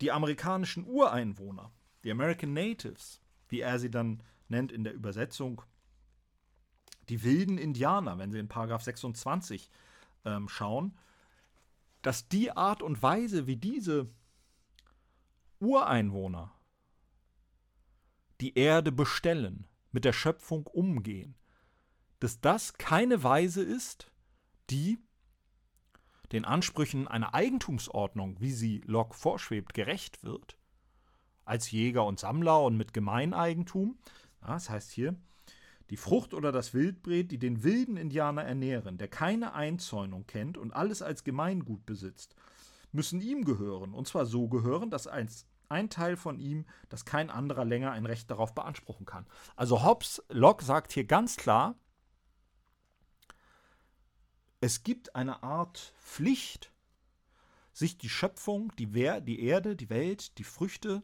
[0.00, 1.70] die amerikanischen Ureinwohner,
[2.04, 5.62] die American Natives, wie er sie dann nennt in der Übersetzung,
[7.08, 9.68] die wilden Indianer, wenn Sie in Paragraph 26
[10.24, 10.96] ähm, schauen,
[12.02, 14.08] dass die Art und Weise, wie diese
[15.60, 16.52] Ureinwohner
[18.40, 21.36] die Erde bestellen, mit der Schöpfung umgehen,
[22.20, 24.10] dass das keine Weise ist,
[24.70, 24.98] die
[26.32, 30.56] den Ansprüchen einer Eigentumsordnung, wie sie Locke vorschwebt, gerecht wird,
[31.44, 33.98] als Jäger und Sammler und mit Gemeineigentum.
[34.40, 35.16] Das heißt hier,
[35.90, 40.72] die Frucht oder das Wildbret, die den wilden Indianer ernähren, der keine Einzäunung kennt und
[40.72, 42.36] alles als Gemeingut besitzt,
[42.92, 47.30] müssen ihm gehören, und zwar so gehören, dass als ein Teil von ihm, dass kein
[47.30, 49.26] anderer länger ein Recht darauf beanspruchen kann.
[49.56, 51.74] Also Hobbes, Locke sagt hier ganz klar,
[54.60, 56.72] es gibt eine Art Pflicht,
[57.72, 61.02] sich die Schöpfung, die, Wehr, die Erde, die Welt, die Früchte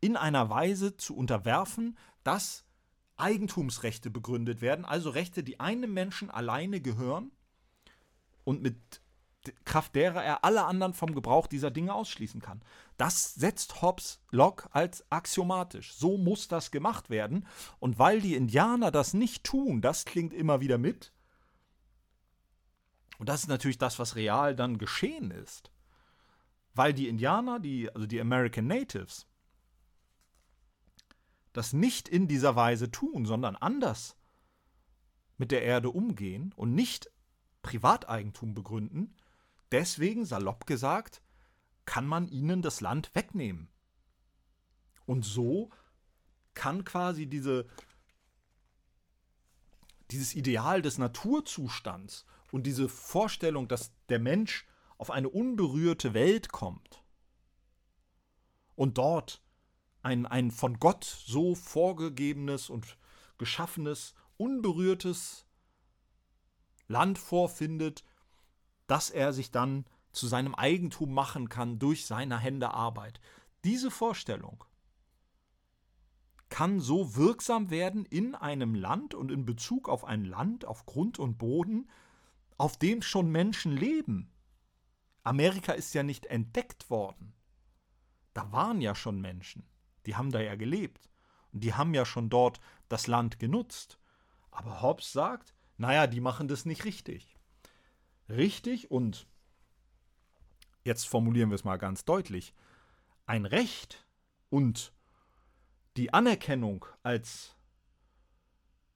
[0.00, 2.64] in einer Weise zu unterwerfen, dass
[3.16, 7.32] Eigentumsrechte begründet werden, also Rechte, die einem Menschen alleine gehören
[8.44, 9.00] und mit
[9.64, 12.62] Kraft derer er alle anderen vom Gebrauch dieser Dinge ausschließen kann.
[12.96, 15.94] Das setzt Hobbes Locke als axiomatisch.
[15.94, 17.46] So muss das gemacht werden.
[17.78, 21.12] Und weil die Indianer das nicht tun, das klingt immer wieder mit.
[23.18, 25.70] Und das ist natürlich das, was real dann geschehen ist.
[26.74, 29.26] Weil die Indianer, die, also die American Natives,
[31.52, 34.16] das nicht in dieser Weise tun, sondern anders
[35.38, 37.10] mit der Erde umgehen und nicht
[37.62, 39.16] Privateigentum begründen,
[39.76, 41.20] Deswegen, salopp gesagt,
[41.84, 43.68] kann man ihnen das Land wegnehmen.
[45.04, 45.68] Und so
[46.54, 47.66] kann quasi diese,
[50.10, 57.04] dieses Ideal des Naturzustands und diese Vorstellung, dass der Mensch auf eine unberührte Welt kommt
[58.76, 59.42] und dort
[60.00, 62.96] ein, ein von Gott so vorgegebenes und
[63.36, 65.44] geschaffenes, unberührtes
[66.88, 68.04] Land vorfindet,
[68.86, 73.20] dass er sich dann zu seinem Eigentum machen kann durch seine Hände Arbeit.
[73.64, 74.64] Diese Vorstellung
[76.48, 81.18] kann so wirksam werden in einem Land und in Bezug auf ein Land, auf Grund
[81.18, 81.90] und Boden,
[82.56, 84.32] auf dem schon Menschen leben.
[85.22, 87.34] Amerika ist ja nicht entdeckt worden.
[88.32, 89.66] Da waren ja schon Menschen,
[90.06, 91.10] die haben da ja gelebt
[91.52, 93.98] und die haben ja schon dort das Land genutzt.
[94.50, 97.35] Aber Hobbes sagt, naja, die machen das nicht richtig.
[98.28, 99.26] Richtig und
[100.84, 102.54] jetzt formulieren wir es mal ganz deutlich,
[103.26, 104.06] ein Recht
[104.50, 104.92] und
[105.96, 107.56] die Anerkennung als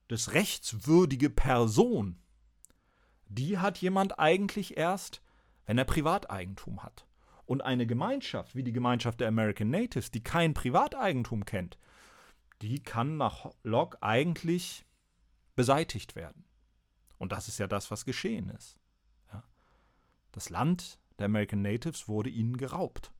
[0.07, 2.19] das rechtswürdige Person,
[3.27, 5.21] die hat jemand eigentlich erst,
[5.65, 7.05] wenn er Privateigentum hat.
[7.45, 11.77] Und eine Gemeinschaft wie die Gemeinschaft der American Natives, die kein Privateigentum kennt,
[12.61, 14.85] die kann nach Locke eigentlich
[15.55, 16.45] beseitigt werden.
[17.17, 18.80] Und das ist ja das, was geschehen ist.
[20.31, 23.11] Das Land der American Natives wurde ihnen geraubt.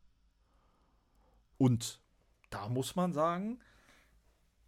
[1.58, 2.02] Und
[2.50, 3.60] da muss man sagen,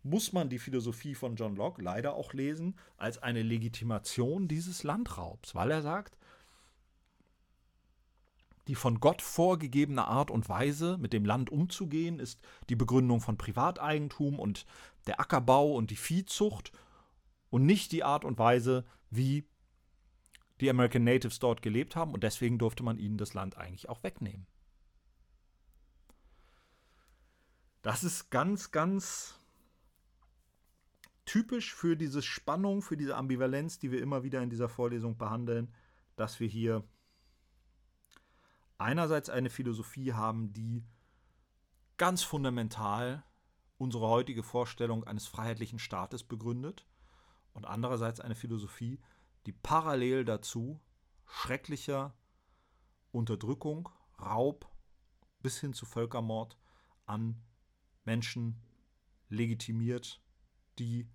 [0.03, 5.55] muss man die Philosophie von John Locke leider auch lesen als eine Legitimation dieses Landraubs,
[5.55, 6.17] weil er sagt,
[8.67, 13.37] die von Gott vorgegebene Art und Weise, mit dem Land umzugehen, ist die Begründung von
[13.37, 14.65] Privateigentum und
[15.07, 16.71] der Ackerbau und die Viehzucht
[17.49, 19.45] und nicht die Art und Weise, wie
[20.61, 24.03] die American Natives dort gelebt haben und deswegen durfte man ihnen das Land eigentlich auch
[24.03, 24.47] wegnehmen.
[27.81, 29.35] Das ist ganz, ganz
[31.25, 35.73] typisch für diese Spannung, für diese Ambivalenz, die wir immer wieder in dieser Vorlesung behandeln,
[36.15, 36.83] dass wir hier
[38.77, 40.83] einerseits eine Philosophie haben, die
[41.97, 43.23] ganz fundamental
[43.77, 46.85] unsere heutige Vorstellung eines freiheitlichen Staates begründet
[47.53, 49.03] und andererseits eine Philosophie, die
[49.51, 50.79] parallel dazu
[51.25, 52.15] schrecklicher
[53.11, 54.69] Unterdrückung, Raub
[55.41, 56.57] bis hin zu Völkermord
[57.05, 57.43] an
[58.05, 58.61] Menschen
[59.29, 60.21] legitimiert,
[60.79, 61.09] die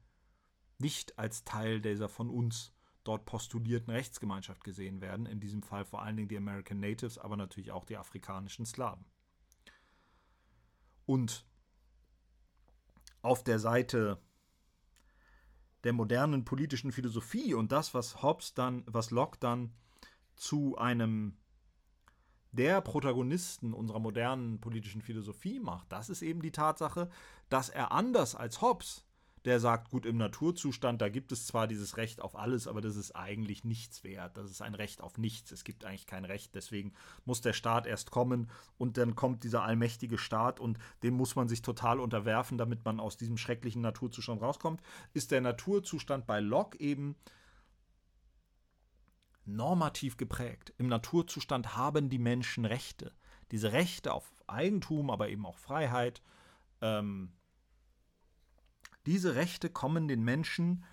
[0.78, 2.72] nicht als Teil dieser von uns
[3.04, 7.36] dort postulierten Rechtsgemeinschaft gesehen werden, in diesem Fall vor allen Dingen die American Natives, aber
[7.36, 9.04] natürlich auch die afrikanischen Slawen.
[11.06, 11.46] Und
[13.22, 14.20] auf der Seite
[15.84, 19.72] der modernen politischen Philosophie und das, was Hobbes dann, was Locke dann
[20.36, 21.36] zu einem
[22.52, 27.10] der Protagonisten unserer modernen politischen Philosophie macht, das ist eben die Tatsache,
[27.48, 29.04] dass er anders als Hobbes
[29.48, 32.96] der sagt, gut, im Naturzustand, da gibt es zwar dieses Recht auf alles, aber das
[32.96, 34.36] ist eigentlich nichts wert.
[34.36, 35.52] Das ist ein Recht auf nichts.
[35.52, 36.54] Es gibt eigentlich kein Recht.
[36.54, 36.92] Deswegen
[37.24, 41.48] muss der Staat erst kommen und dann kommt dieser allmächtige Staat und dem muss man
[41.48, 44.82] sich total unterwerfen, damit man aus diesem schrecklichen Naturzustand rauskommt.
[45.14, 47.16] Ist der Naturzustand bei Locke eben
[49.46, 50.74] normativ geprägt.
[50.76, 53.12] Im Naturzustand haben die Menschen Rechte.
[53.50, 56.20] Diese Rechte auf Eigentum, aber eben auch Freiheit,
[56.82, 57.32] ähm,
[59.08, 60.84] diese Rechte kommen den Menschen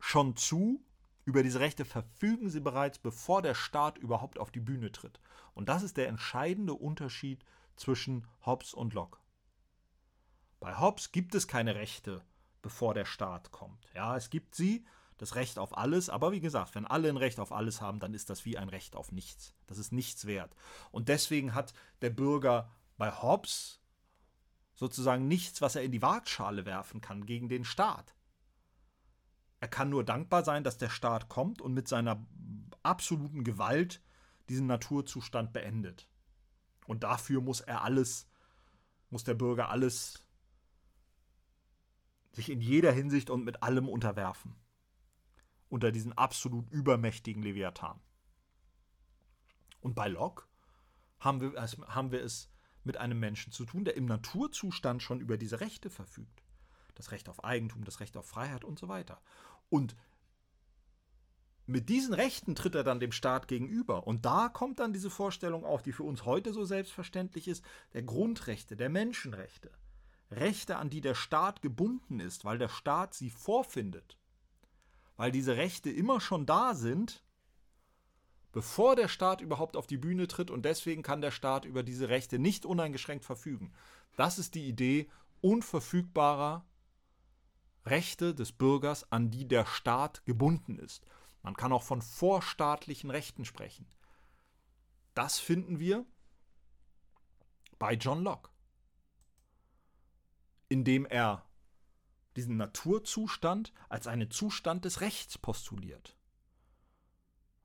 [0.00, 0.84] schon zu.
[1.24, 5.20] Über diese Rechte verfügen sie bereits, bevor der Staat überhaupt auf die Bühne tritt.
[5.54, 7.44] Und das ist der entscheidende Unterschied
[7.76, 9.20] zwischen Hobbes und Locke.
[10.58, 12.24] Bei Hobbes gibt es keine Rechte,
[12.62, 13.88] bevor der Staat kommt.
[13.94, 14.84] Ja, es gibt sie,
[15.18, 18.12] das Recht auf alles, aber wie gesagt, wenn alle ein Recht auf alles haben, dann
[18.12, 19.54] ist das wie ein Recht auf nichts.
[19.68, 20.56] Das ist nichts wert.
[20.90, 23.81] Und deswegen hat der Bürger bei Hobbes
[24.82, 28.16] sozusagen nichts, was er in die Waagschale werfen kann gegen den Staat.
[29.60, 32.26] Er kann nur dankbar sein, dass der Staat kommt und mit seiner
[32.82, 34.02] absoluten Gewalt
[34.48, 36.08] diesen Naturzustand beendet.
[36.88, 38.28] Und dafür muss er alles,
[39.08, 40.26] muss der Bürger alles
[42.32, 44.56] sich in jeder Hinsicht und mit allem unterwerfen.
[45.68, 48.00] Unter diesen absolut übermächtigen Leviathan.
[49.80, 50.42] Und bei Locke
[51.20, 51.52] haben wir,
[51.86, 52.51] haben wir es
[52.84, 56.42] mit einem Menschen zu tun, der im Naturzustand schon über diese Rechte verfügt.
[56.94, 59.20] Das Recht auf Eigentum, das Recht auf Freiheit und so weiter.
[59.68, 59.96] Und
[61.66, 64.06] mit diesen Rechten tritt er dann dem Staat gegenüber.
[64.06, 68.02] Und da kommt dann diese Vorstellung auf, die für uns heute so selbstverständlich ist, der
[68.02, 69.70] Grundrechte, der Menschenrechte.
[70.30, 74.18] Rechte, an die der Staat gebunden ist, weil der Staat sie vorfindet.
[75.16, 77.22] Weil diese Rechte immer schon da sind
[78.52, 82.08] bevor der Staat überhaupt auf die Bühne tritt und deswegen kann der Staat über diese
[82.08, 83.72] Rechte nicht uneingeschränkt verfügen.
[84.16, 85.10] Das ist die Idee
[85.40, 86.64] unverfügbarer
[87.86, 91.04] Rechte des Bürgers, an die der Staat gebunden ist.
[91.42, 93.86] Man kann auch von vorstaatlichen Rechten sprechen.
[95.14, 96.06] Das finden wir
[97.78, 98.50] bei John Locke,
[100.68, 101.44] indem er
[102.36, 106.16] diesen Naturzustand als einen Zustand des Rechts postuliert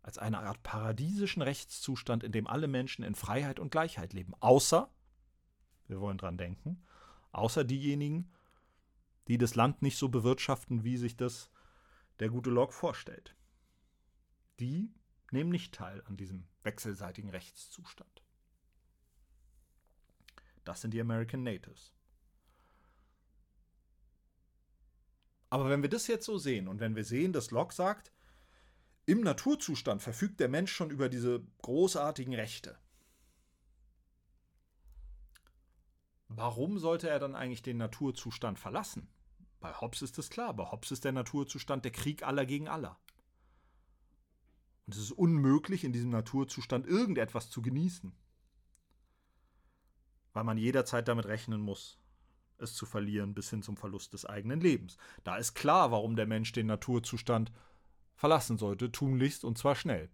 [0.07, 4.33] als eine Art paradiesischen Rechtszustand, in dem alle Menschen in Freiheit und Gleichheit leben.
[4.39, 4.89] Außer,
[5.89, 6.81] wir wollen dran denken,
[7.33, 8.31] außer diejenigen,
[9.27, 11.51] die das Land nicht so bewirtschaften, wie sich das
[12.19, 13.35] der gute Locke vorstellt.
[14.61, 14.93] Die
[15.31, 18.23] nehmen nicht teil an diesem wechselseitigen Rechtszustand.
[20.63, 21.93] Das sind die American Natives.
[25.49, 28.13] Aber wenn wir das jetzt so sehen und wenn wir sehen, dass Locke sagt,
[29.07, 32.77] im Naturzustand verfügt der Mensch schon über diese großartigen Rechte.
[36.27, 39.07] Warum sollte er dann eigentlich den Naturzustand verlassen?
[39.61, 42.99] Bei Hobbes ist es klar, bei Hobbes ist der Naturzustand der Krieg aller gegen aller.
[44.85, 48.13] Und es ist unmöglich, in diesem Naturzustand irgendetwas zu genießen,
[50.33, 51.97] weil man jederzeit damit rechnen muss,
[52.57, 54.97] es zu verlieren bis hin zum Verlust des eigenen Lebens.
[55.23, 57.53] Da ist klar, warum der Mensch den Naturzustand
[58.17, 60.09] verlassen sollte, tunlichst und zwar schnell.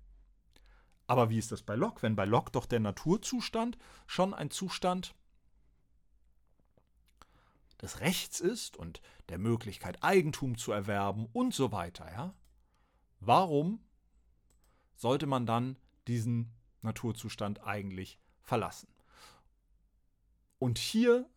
[1.07, 2.03] Aber wie ist das bei Locke?
[2.03, 5.15] Wenn bei Locke doch der Naturzustand schon ein Zustand
[7.81, 12.33] des Rechts ist und der Möglichkeit, Eigentum zu erwerben und so weiter, ja?
[13.19, 13.79] Warum
[14.95, 18.87] sollte man dann diesen Naturzustand eigentlich verlassen?
[20.59, 21.29] Und hier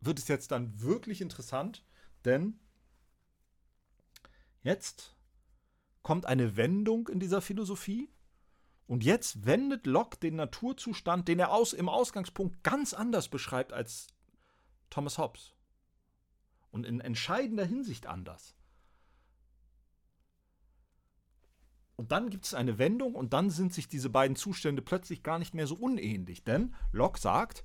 [0.00, 1.84] wird es jetzt dann wirklich interessant,
[2.24, 2.58] denn
[4.62, 5.16] jetzt
[6.02, 8.10] kommt eine Wendung in dieser Philosophie.
[8.86, 14.08] Und jetzt wendet Locke den Naturzustand, den er aus, im Ausgangspunkt ganz anders beschreibt als
[14.88, 15.54] Thomas Hobbes.
[16.70, 18.54] Und in entscheidender Hinsicht anders.
[21.96, 25.40] Und dann gibt es eine Wendung und dann sind sich diese beiden Zustände plötzlich gar
[25.40, 26.44] nicht mehr so unähnlich.
[26.44, 27.64] Denn Locke sagt,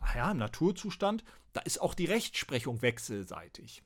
[0.00, 3.84] naja, Naturzustand, da ist auch die Rechtsprechung wechselseitig.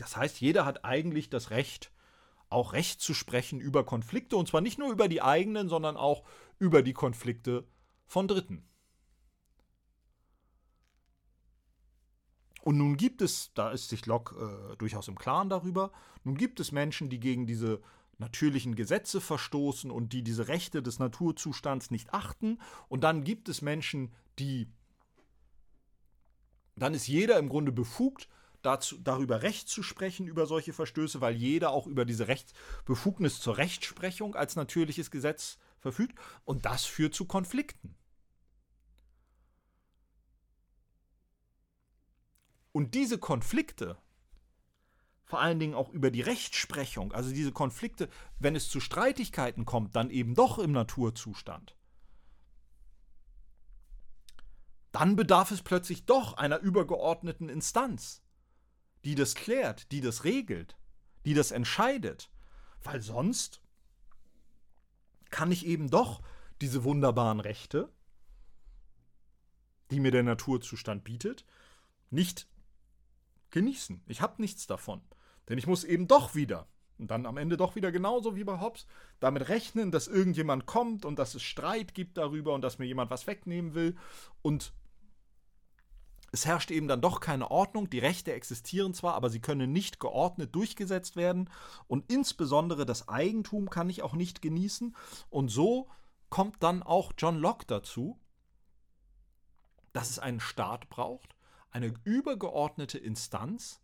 [0.00, 1.92] Das heißt, jeder hat eigentlich das Recht,
[2.48, 6.24] auch Recht zu sprechen über Konflikte, und zwar nicht nur über die eigenen, sondern auch
[6.58, 7.68] über die Konflikte
[8.06, 8.66] von Dritten.
[12.62, 15.92] Und nun gibt es, da ist sich Locke äh, durchaus im Klaren darüber,
[16.24, 17.82] nun gibt es Menschen, die gegen diese
[18.16, 22.58] natürlichen Gesetze verstoßen und die diese Rechte des Naturzustands nicht achten.
[22.88, 24.70] Und dann gibt es Menschen, die.
[26.76, 28.28] Dann ist jeder im Grunde befugt,
[28.62, 33.56] dazu, darüber Recht zu sprechen, über solche Verstöße, weil jeder auch über diese Rechtsbefugnis zur
[33.56, 36.18] Rechtsprechung als natürliches Gesetz verfügt.
[36.44, 37.94] Und das führt zu Konflikten.
[42.72, 43.98] Und diese Konflikte
[45.30, 48.08] vor allen Dingen auch über die Rechtsprechung, also diese Konflikte,
[48.40, 51.76] wenn es zu Streitigkeiten kommt, dann eben doch im Naturzustand.
[54.90, 58.24] Dann bedarf es plötzlich doch einer übergeordneten Instanz,
[59.04, 60.76] die das klärt, die das regelt,
[61.24, 62.30] die das entscheidet,
[62.82, 63.60] weil sonst
[65.30, 66.22] kann ich eben doch
[66.60, 67.88] diese wunderbaren Rechte,
[69.90, 71.44] die mir der Naturzustand bietet,
[72.10, 72.48] nicht
[73.50, 74.02] genießen.
[74.06, 75.00] Ich habe nichts davon.
[75.48, 78.60] Denn ich muss eben doch wieder, und dann am Ende doch wieder genauso wie bei
[78.60, 78.86] Hobbes,
[79.18, 83.10] damit rechnen, dass irgendjemand kommt und dass es Streit gibt darüber und dass mir jemand
[83.10, 83.96] was wegnehmen will.
[84.42, 84.72] Und
[86.32, 87.90] es herrscht eben dann doch keine Ordnung.
[87.90, 91.50] Die Rechte existieren zwar, aber sie können nicht geordnet durchgesetzt werden.
[91.88, 94.94] Und insbesondere das Eigentum kann ich auch nicht genießen.
[95.28, 95.88] Und so
[96.28, 98.18] kommt dann auch John Locke dazu,
[99.92, 101.34] dass es einen Staat braucht,
[101.72, 103.80] eine übergeordnete Instanz,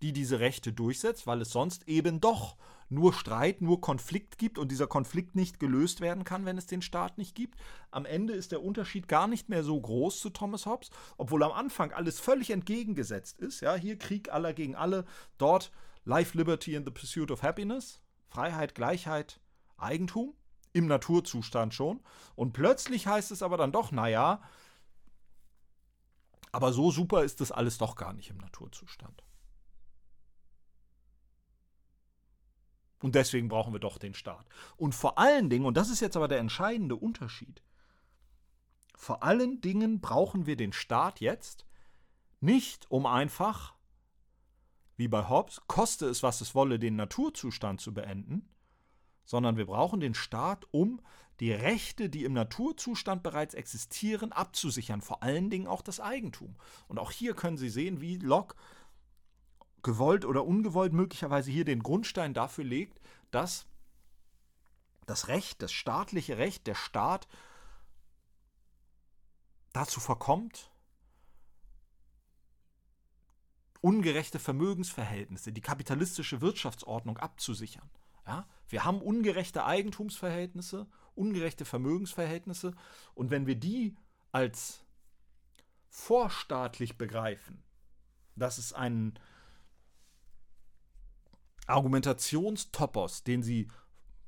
[0.00, 2.56] die diese Rechte durchsetzt, weil es sonst eben doch
[2.92, 6.82] nur Streit, nur Konflikt gibt und dieser Konflikt nicht gelöst werden kann, wenn es den
[6.82, 7.58] Staat nicht gibt.
[7.90, 11.52] Am Ende ist der Unterschied gar nicht mehr so groß zu Thomas Hobbes, obwohl am
[11.52, 13.60] Anfang alles völlig entgegengesetzt ist.
[13.60, 15.04] Ja, hier Krieg aller gegen alle,
[15.38, 15.72] dort
[16.04, 19.40] Life, Liberty and the Pursuit of Happiness, Freiheit, Gleichheit,
[19.76, 20.34] Eigentum,
[20.72, 22.00] im Naturzustand schon.
[22.34, 24.42] Und plötzlich heißt es aber dann doch, naja,
[26.50, 29.22] aber so super ist das alles doch gar nicht im Naturzustand.
[33.02, 34.46] Und deswegen brauchen wir doch den Staat.
[34.76, 37.62] Und vor allen Dingen, und das ist jetzt aber der entscheidende Unterschied,
[38.96, 41.66] vor allen Dingen brauchen wir den Staat jetzt
[42.40, 43.74] nicht, um einfach,
[44.96, 48.48] wie bei Hobbes, koste es, was es wolle, den Naturzustand zu beenden,
[49.24, 51.00] sondern wir brauchen den Staat, um
[51.40, 56.54] die Rechte, die im Naturzustand bereits existieren, abzusichern, vor allen Dingen auch das Eigentum.
[56.86, 58.54] Und auch hier können Sie sehen, wie Locke
[59.82, 63.66] gewollt oder ungewollt möglicherweise hier den Grundstein dafür legt, dass
[65.06, 67.28] das Recht, das staatliche Recht, der Staat
[69.72, 70.70] dazu verkommt,
[73.80, 77.90] ungerechte Vermögensverhältnisse, die kapitalistische Wirtschaftsordnung abzusichern.
[78.26, 78.46] Ja?
[78.68, 82.74] Wir haben ungerechte Eigentumsverhältnisse, ungerechte Vermögensverhältnisse
[83.14, 83.96] und wenn wir die
[84.30, 84.84] als
[85.88, 87.62] vorstaatlich begreifen,
[88.36, 89.18] dass es einen
[91.66, 93.68] Argumentationstopos, den sie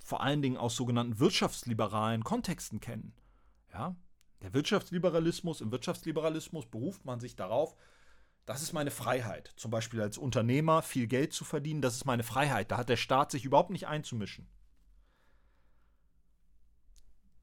[0.04, 3.14] vor allen Dingen aus sogenannten wirtschaftsliberalen Kontexten kennen.
[3.72, 3.96] Ja?
[4.42, 7.74] Der Wirtschaftsliberalismus, im Wirtschaftsliberalismus beruft man sich darauf,
[8.44, 9.54] das ist meine Freiheit.
[9.56, 12.70] Zum Beispiel als Unternehmer viel Geld zu verdienen, das ist meine Freiheit.
[12.70, 14.46] Da hat der Staat sich überhaupt nicht einzumischen.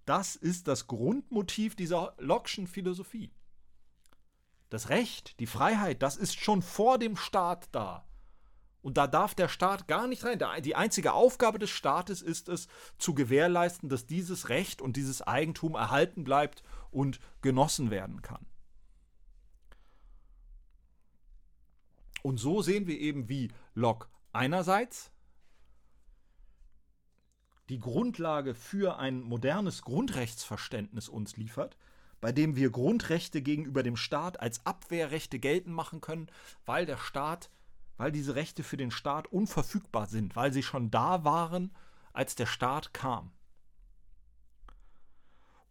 [0.05, 3.31] Das ist das Grundmotiv dieser Locke'schen Philosophie.
[4.69, 8.07] Das Recht, die Freiheit, das ist schon vor dem Staat da.
[8.81, 10.39] Und da darf der Staat gar nicht rein.
[10.63, 12.67] Die einzige Aufgabe des Staates ist es,
[12.97, 18.45] zu gewährleisten, dass dieses Recht und dieses Eigentum erhalten bleibt und genossen werden kann.
[22.23, 25.11] Und so sehen wir eben, wie Locke einerseits
[27.69, 31.77] die Grundlage für ein modernes Grundrechtsverständnis uns liefert,
[32.19, 36.27] bei dem wir Grundrechte gegenüber dem Staat als Abwehrrechte geltend machen können,
[36.65, 37.49] weil der Staat,
[37.97, 41.75] weil diese Rechte für den Staat unverfügbar sind, weil sie schon da waren,
[42.13, 43.31] als der Staat kam.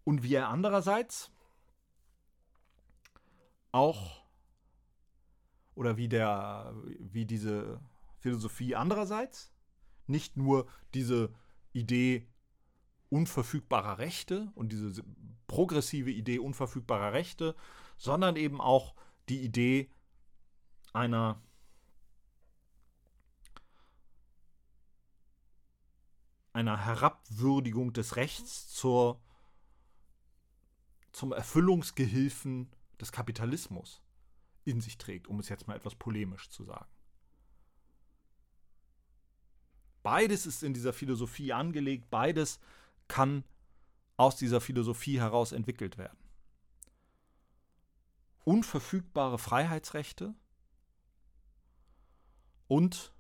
[0.05, 1.31] Und wie er andererseits
[3.73, 4.25] auch
[5.75, 7.81] oder wie der wie diese
[8.19, 9.53] Philosophie andererseits
[10.07, 11.33] nicht nur diese
[11.73, 12.29] Idee
[13.09, 15.05] unverfügbarer Rechte und diese
[15.47, 17.57] progressive Idee unverfügbarer Rechte,
[17.97, 18.95] sondern eben auch
[19.29, 19.91] die Idee
[20.93, 21.41] einer
[26.61, 29.21] einer Herabwürdigung des Rechts zur,
[31.13, 34.03] zum Erfüllungsgehilfen des Kapitalismus
[34.65, 36.91] in sich trägt, um es jetzt mal etwas polemisch zu sagen.
[40.03, 42.59] Beides ist in dieser Philosophie angelegt, beides
[43.09, 43.45] kann
[44.17, 46.19] aus dieser Philosophie heraus entwickelt werden.
[48.45, 50.35] Unverfügbare Freiheitsrechte
[52.67, 53.13] und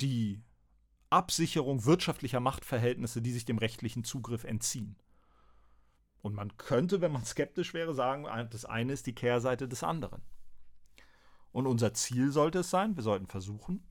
[0.00, 0.42] die
[1.10, 4.96] Absicherung wirtschaftlicher Machtverhältnisse, die sich dem rechtlichen Zugriff entziehen.
[6.22, 10.22] Und man könnte, wenn man skeptisch wäre, sagen, das eine ist die Kehrseite des anderen.
[11.52, 13.84] Und unser Ziel sollte es sein, wir sollten versuchen,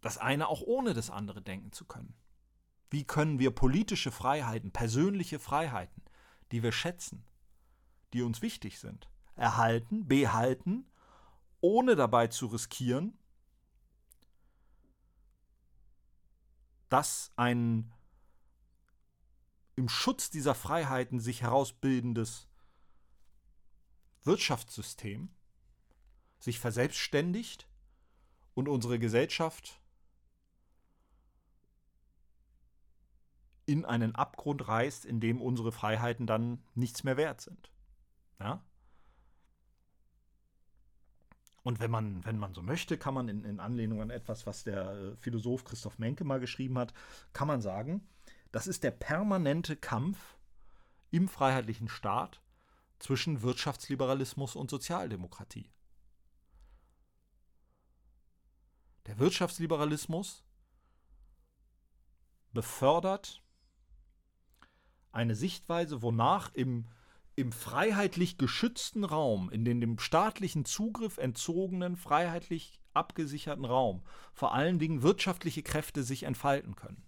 [0.00, 2.14] das eine auch ohne das andere denken zu können.
[2.90, 6.02] Wie können wir politische Freiheiten, persönliche Freiheiten,
[6.52, 7.24] die wir schätzen,
[8.12, 10.86] die uns wichtig sind, erhalten, behalten,
[11.66, 13.18] ohne dabei zu riskieren,
[16.88, 17.92] dass ein
[19.74, 22.46] im Schutz dieser Freiheiten sich herausbildendes
[24.22, 25.28] Wirtschaftssystem
[26.38, 27.68] sich verselbstständigt
[28.54, 29.80] und unsere Gesellschaft
[33.66, 37.72] in einen Abgrund reißt, in dem unsere Freiheiten dann nichts mehr wert sind.
[38.38, 38.62] Ja?
[41.66, 44.62] Und wenn man, wenn man so möchte, kann man in, in Anlehnung an etwas, was
[44.62, 46.94] der äh, Philosoph Christoph Menke mal geschrieben hat,
[47.32, 48.06] kann man sagen,
[48.52, 50.38] das ist der permanente Kampf
[51.10, 52.40] im freiheitlichen Staat
[53.00, 55.68] zwischen Wirtschaftsliberalismus und Sozialdemokratie.
[59.06, 60.44] Der Wirtschaftsliberalismus
[62.52, 63.42] befördert
[65.10, 66.86] eine Sichtweise, wonach im,
[67.36, 74.78] im freiheitlich geschützten Raum, in den dem staatlichen Zugriff entzogenen, freiheitlich abgesicherten Raum, vor allen
[74.78, 77.04] Dingen wirtschaftliche Kräfte sich entfalten können.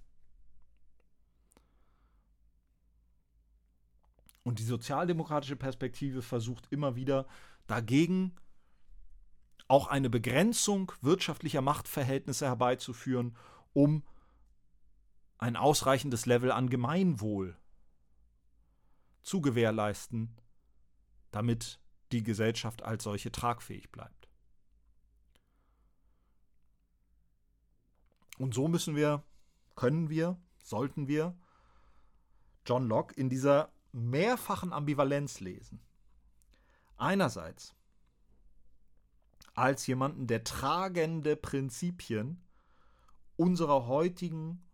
[4.43, 7.27] Und die sozialdemokratische Perspektive versucht immer wieder
[7.67, 8.37] dagegen
[9.67, 13.37] auch eine Begrenzung wirtschaftlicher Machtverhältnisse herbeizuführen,
[13.73, 14.03] um
[15.39, 17.57] ein ausreichendes Level an Gemeinwohl
[19.23, 20.37] zu gewährleisten,
[21.31, 21.81] damit
[22.13, 24.29] die Gesellschaft als solche tragfähig bleibt.
[28.39, 29.25] Und so müssen wir,
[29.75, 31.37] können wir, sollten wir
[32.65, 35.81] John Locke in dieser mehrfachen Ambivalenz lesen.
[36.97, 37.75] Einerseits
[39.55, 42.45] als jemanden, der tragende Prinzipien
[43.37, 44.68] unserer heutigen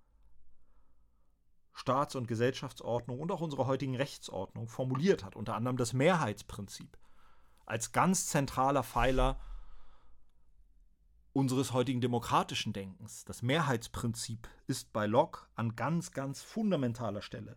[1.74, 6.96] Staats- und Gesellschaftsordnung und auch unserer heutigen Rechtsordnung formuliert hat, unter anderem das Mehrheitsprinzip
[7.66, 9.40] als ganz zentraler Pfeiler
[11.32, 13.24] unseres heutigen demokratischen Denkens.
[13.24, 17.56] Das Mehrheitsprinzip ist bei Locke an ganz, ganz fundamentaler Stelle.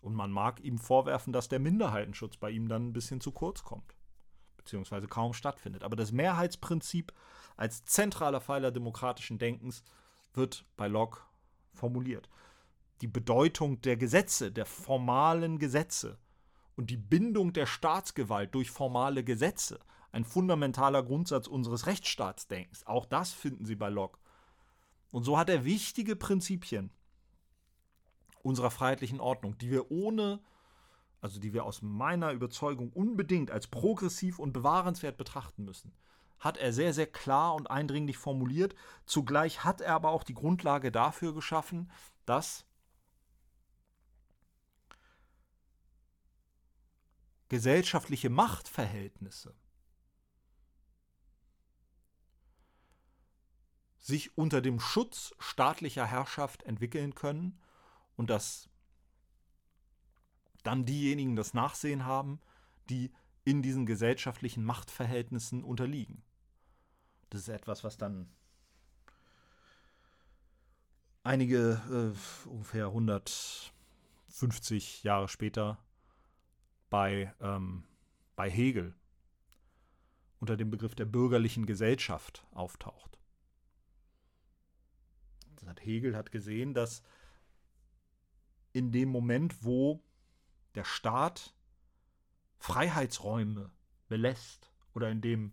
[0.00, 3.62] Und man mag ihm vorwerfen, dass der Minderheitenschutz bei ihm dann ein bisschen zu kurz
[3.62, 3.94] kommt,
[4.56, 5.82] beziehungsweise kaum stattfindet.
[5.82, 7.12] Aber das Mehrheitsprinzip
[7.56, 9.84] als zentraler Pfeiler demokratischen Denkens
[10.32, 11.20] wird bei Locke
[11.74, 12.28] formuliert.
[13.00, 16.18] Die Bedeutung der Gesetze, der formalen Gesetze
[16.76, 19.80] und die Bindung der Staatsgewalt durch formale Gesetze,
[20.12, 24.18] ein fundamentaler Grundsatz unseres Rechtsstaatsdenkens, auch das finden Sie bei Locke.
[25.10, 26.90] Und so hat er wichtige Prinzipien
[28.42, 30.40] unserer freiheitlichen Ordnung, die wir ohne,
[31.20, 35.92] also die wir aus meiner Überzeugung unbedingt als progressiv und bewahrenswert betrachten müssen,
[36.38, 38.74] hat er sehr, sehr klar und eindringlich formuliert.
[39.06, 41.90] Zugleich hat er aber auch die Grundlage dafür geschaffen,
[42.26, 42.66] dass
[47.48, 49.54] gesellschaftliche Machtverhältnisse
[53.98, 57.58] sich unter dem Schutz staatlicher Herrschaft entwickeln können
[58.16, 58.68] und dass
[60.62, 62.40] dann diejenigen das Nachsehen haben,
[62.90, 63.12] die
[63.44, 66.24] in diesen gesellschaftlichen Machtverhältnissen unterliegen.
[67.30, 68.28] Das ist etwas, was dann
[71.22, 72.12] einige äh,
[72.48, 75.78] ungefähr 150 Jahre später
[76.90, 77.84] bei, ähm,
[78.36, 78.94] bei Hegel
[80.38, 83.18] unter dem Begriff der bürgerlichen Gesellschaft auftaucht.
[85.56, 87.02] Das hat Hegel hat gesehen, dass
[88.72, 90.04] in dem Moment, wo
[90.74, 91.54] der Staat
[92.64, 93.70] Freiheitsräume
[94.08, 95.52] belässt oder in dem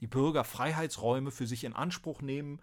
[0.00, 2.62] die Bürger Freiheitsräume für sich in Anspruch nehmen,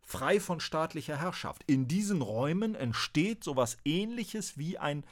[0.00, 1.64] frei von staatlicher Herrschaft.
[1.66, 5.04] In diesen Räumen entsteht sowas ähnliches wie ein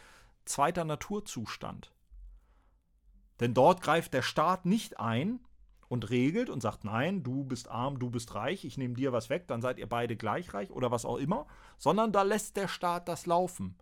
[0.47, 1.93] zweiter Naturzustand.
[3.41, 5.41] Denn dort greift der Staat nicht ein
[5.89, 9.29] und regelt und sagt, nein, du bist arm, du bist reich, ich nehme dir was
[9.29, 12.69] weg, dann seid ihr beide gleich reich oder was auch immer, sondern da lässt der
[12.69, 13.77] Staat das laufen.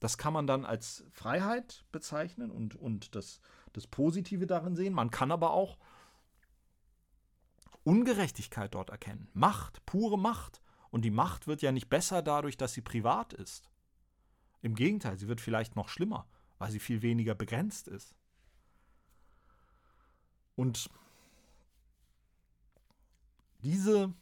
[0.00, 3.40] Das kann man dann als Freiheit bezeichnen und, und das,
[3.72, 4.94] das Positive darin sehen.
[4.94, 5.78] Man kann aber auch
[7.84, 9.28] Ungerechtigkeit dort erkennen.
[9.32, 10.62] Macht, pure Macht.
[10.90, 13.70] Und die Macht wird ja nicht besser dadurch, dass sie privat ist.
[14.62, 16.26] Im Gegenteil, sie wird vielleicht noch schlimmer,
[16.58, 18.14] weil sie viel weniger begrenzt ist.
[20.56, 20.90] Und
[23.62, 24.12] diese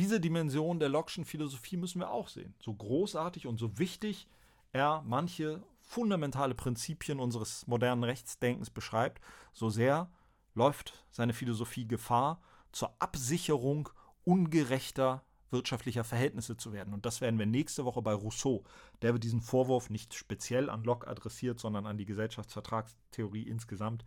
[0.00, 2.54] diese Dimension der Locke'schen Philosophie müssen wir auch sehen.
[2.58, 4.28] So großartig und so wichtig
[4.72, 9.20] er manche fundamentale Prinzipien unseres modernen Rechtsdenkens beschreibt,
[9.52, 10.10] so sehr
[10.54, 12.40] läuft seine Philosophie Gefahr,
[12.72, 13.90] zur Absicherung
[14.24, 16.94] ungerechter wirtschaftlicher Verhältnisse zu werden.
[16.94, 18.64] Und das werden wir nächste Woche bei Rousseau.
[19.02, 24.06] Der wird diesen Vorwurf nicht speziell an Locke adressiert, sondern an die Gesellschaftsvertragstheorie insgesamt.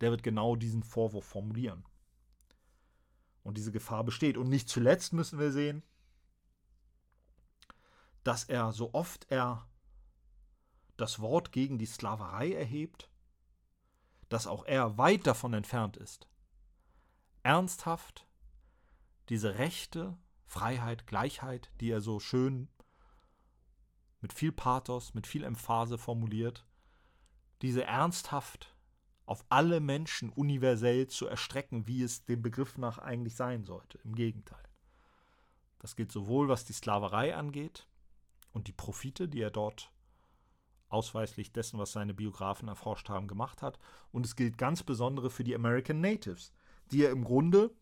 [0.00, 1.84] Der wird genau diesen Vorwurf formulieren.
[3.46, 4.36] Und diese Gefahr besteht.
[4.36, 5.84] Und nicht zuletzt müssen wir sehen,
[8.24, 9.68] dass er, so oft er
[10.96, 13.08] das Wort gegen die Sklaverei erhebt,
[14.28, 16.26] dass auch er weit davon entfernt ist,
[17.44, 18.26] ernsthaft
[19.28, 22.68] diese Rechte, Freiheit, Gleichheit, die er so schön
[24.20, 26.66] mit viel Pathos, mit viel Emphase formuliert,
[27.62, 28.75] diese ernsthaft
[29.26, 33.98] auf alle Menschen universell zu erstrecken, wie es dem Begriff nach eigentlich sein sollte.
[34.04, 34.62] Im Gegenteil.
[35.80, 37.86] Das gilt sowohl was die Sklaverei angeht
[38.52, 39.92] und die Profite, die er dort
[40.88, 43.78] ausweislich dessen, was seine Biografen erforscht haben, gemacht hat.
[44.12, 46.52] Und es gilt ganz besonders für die American Natives,
[46.92, 47.74] die er im Grunde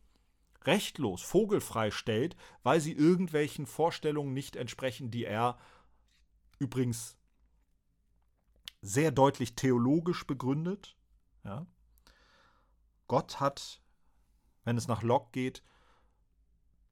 [0.65, 5.59] rechtlos, vogelfrei stellt, weil sie irgendwelchen Vorstellungen nicht entsprechen, die er
[6.59, 7.19] übrigens
[8.81, 10.97] sehr deutlich theologisch begründet
[11.45, 11.67] ja?
[13.07, 13.83] Gott hat,
[14.65, 15.63] wenn es nach Locke geht,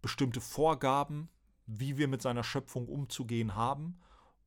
[0.03, 1.29] bestimmte Vorgaben,
[1.67, 3.99] wie wir mit seiner Schöpfung umzugehen haben.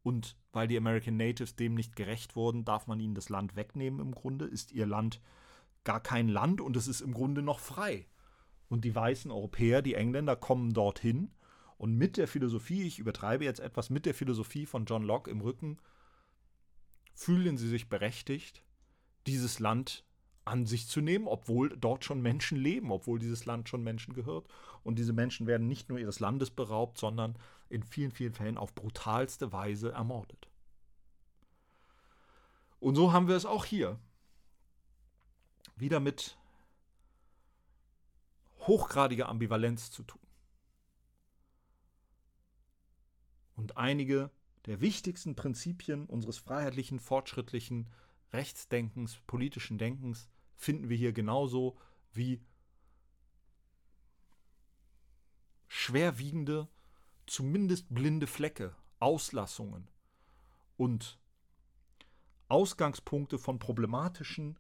[0.04, 4.00] Und weil die American Natives dem nicht gerecht wurden, darf man ihnen das Land wegnehmen
[4.00, 4.46] im Grunde.
[4.46, 5.20] Ist ihr Land
[5.84, 8.08] gar kein Land und es ist im Grunde noch frei.
[8.68, 11.32] Und die weißen Europäer, die Engländer, kommen dorthin
[11.78, 15.42] und mit der Philosophie, ich übertreibe jetzt etwas, mit der Philosophie von John Locke im
[15.42, 15.78] Rücken,
[17.14, 18.64] fühlen sie sich berechtigt,
[19.28, 20.04] dieses Land
[20.46, 24.48] an sich zu nehmen, obwohl dort schon Menschen leben, obwohl dieses Land schon Menschen gehört.
[24.84, 27.38] Und diese Menschen werden nicht nur ihres Landes beraubt, sondern
[27.70, 30.48] in vielen, vielen Fällen auf brutalste Weise ermordet.
[32.80, 34.00] Und so haben wir es auch hier.
[35.76, 36.38] Wieder mit
[38.60, 40.22] hochgradiger Ambivalenz zu tun.
[43.56, 44.30] Und einige
[44.66, 47.88] der wichtigsten Prinzipien unseres freiheitlichen, fortschrittlichen
[48.36, 51.78] Rechtsdenkens, politischen Denkens finden wir hier genauso
[52.14, 52.42] wie
[55.68, 56.68] schwerwiegende,
[57.26, 59.88] zumindest blinde Flecke Auslassungen
[60.78, 61.20] und
[62.48, 64.60] Ausgangspunkte von problematischen,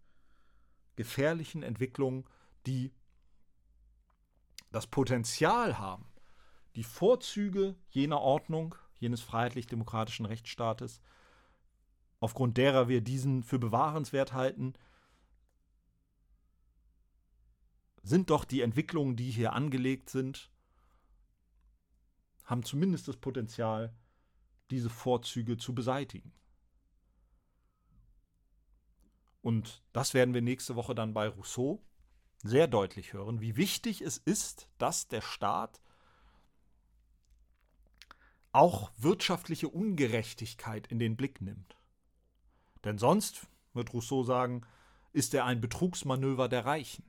[0.96, 2.26] gefährlichen Entwicklungen,
[2.66, 2.92] die
[4.72, 6.06] das Potenzial haben,
[6.76, 11.00] die Vorzüge jener Ordnung, jenes freiheitlich-demokratischen Rechtsstaates,
[12.20, 14.74] aufgrund derer wir diesen für bewahrenswert halten,
[18.04, 20.52] sind doch die Entwicklungen, die hier angelegt sind,
[22.44, 23.94] haben zumindest das Potenzial,
[24.70, 26.32] diese Vorzüge zu beseitigen.
[29.42, 31.84] Und das werden wir nächste Woche dann bei Rousseau
[32.44, 35.82] sehr deutlich hören, wie wichtig es ist, dass der Staat
[38.52, 41.76] auch wirtschaftliche Ungerechtigkeit in den Blick nimmt.
[42.86, 44.62] Denn sonst, wird Rousseau sagen,
[45.12, 47.04] ist er ein Betrugsmanöver der Reichen.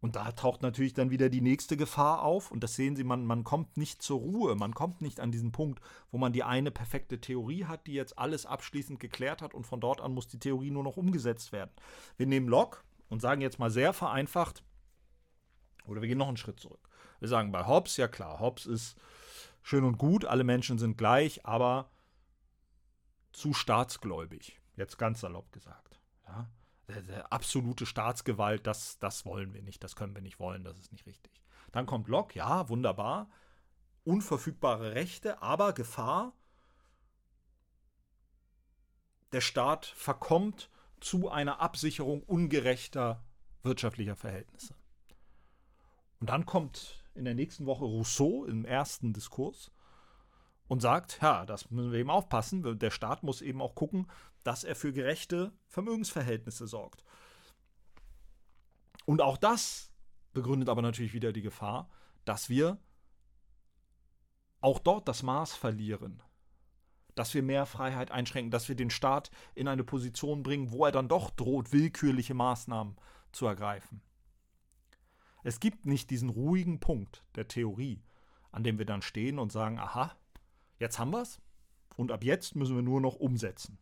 [0.00, 2.50] Und da taucht natürlich dann wieder die nächste Gefahr auf.
[2.50, 4.56] Und das sehen Sie, man, man kommt nicht zur Ruhe.
[4.56, 5.80] Man kommt nicht an diesen Punkt,
[6.10, 9.80] wo man die eine perfekte Theorie hat, die jetzt alles abschließend geklärt hat und von
[9.80, 11.70] dort an muss die Theorie nur noch umgesetzt werden.
[12.16, 14.64] Wir nehmen Locke und sagen jetzt mal sehr vereinfacht,
[15.86, 16.88] oder wir gehen noch einen Schritt zurück.
[17.20, 18.96] Wir sagen bei Hobbes, ja klar, Hobbes ist
[19.62, 21.90] schön und gut, alle Menschen sind gleich, aber
[23.32, 24.60] zu staatsgläubig.
[24.76, 26.00] Jetzt ganz salopp gesagt.
[26.26, 26.48] Ja?
[27.30, 31.06] absolute Staatsgewalt, das, das wollen wir nicht, das können wir nicht wollen, das ist nicht
[31.06, 31.32] richtig.
[31.70, 33.30] Dann kommt Locke, ja, wunderbar.
[34.04, 36.34] Unverfügbare Rechte, aber Gefahr.
[39.32, 40.68] Der Staat verkommt
[41.00, 43.24] zu einer Absicherung ungerechter
[43.62, 44.74] wirtschaftlicher Verhältnisse.
[46.20, 49.70] Und dann kommt in der nächsten Woche Rousseau im ersten Diskurs
[50.72, 52.78] und sagt, ja, das müssen wir eben aufpassen.
[52.78, 54.06] Der Staat muss eben auch gucken,
[54.42, 57.04] dass er für gerechte Vermögensverhältnisse sorgt.
[59.04, 59.92] Und auch das
[60.32, 61.90] begründet aber natürlich wieder die Gefahr,
[62.24, 62.78] dass wir
[64.62, 66.22] auch dort das Maß verlieren,
[67.16, 70.92] dass wir mehr Freiheit einschränken, dass wir den Staat in eine Position bringen, wo er
[70.92, 72.96] dann doch droht, willkürliche Maßnahmen
[73.32, 74.00] zu ergreifen.
[75.42, 78.02] Es gibt nicht diesen ruhigen Punkt der Theorie,
[78.52, 80.16] an dem wir dann stehen und sagen, aha,
[80.82, 81.40] jetzt haben wir es
[81.96, 83.78] und ab jetzt müssen wir nur noch umsetzen.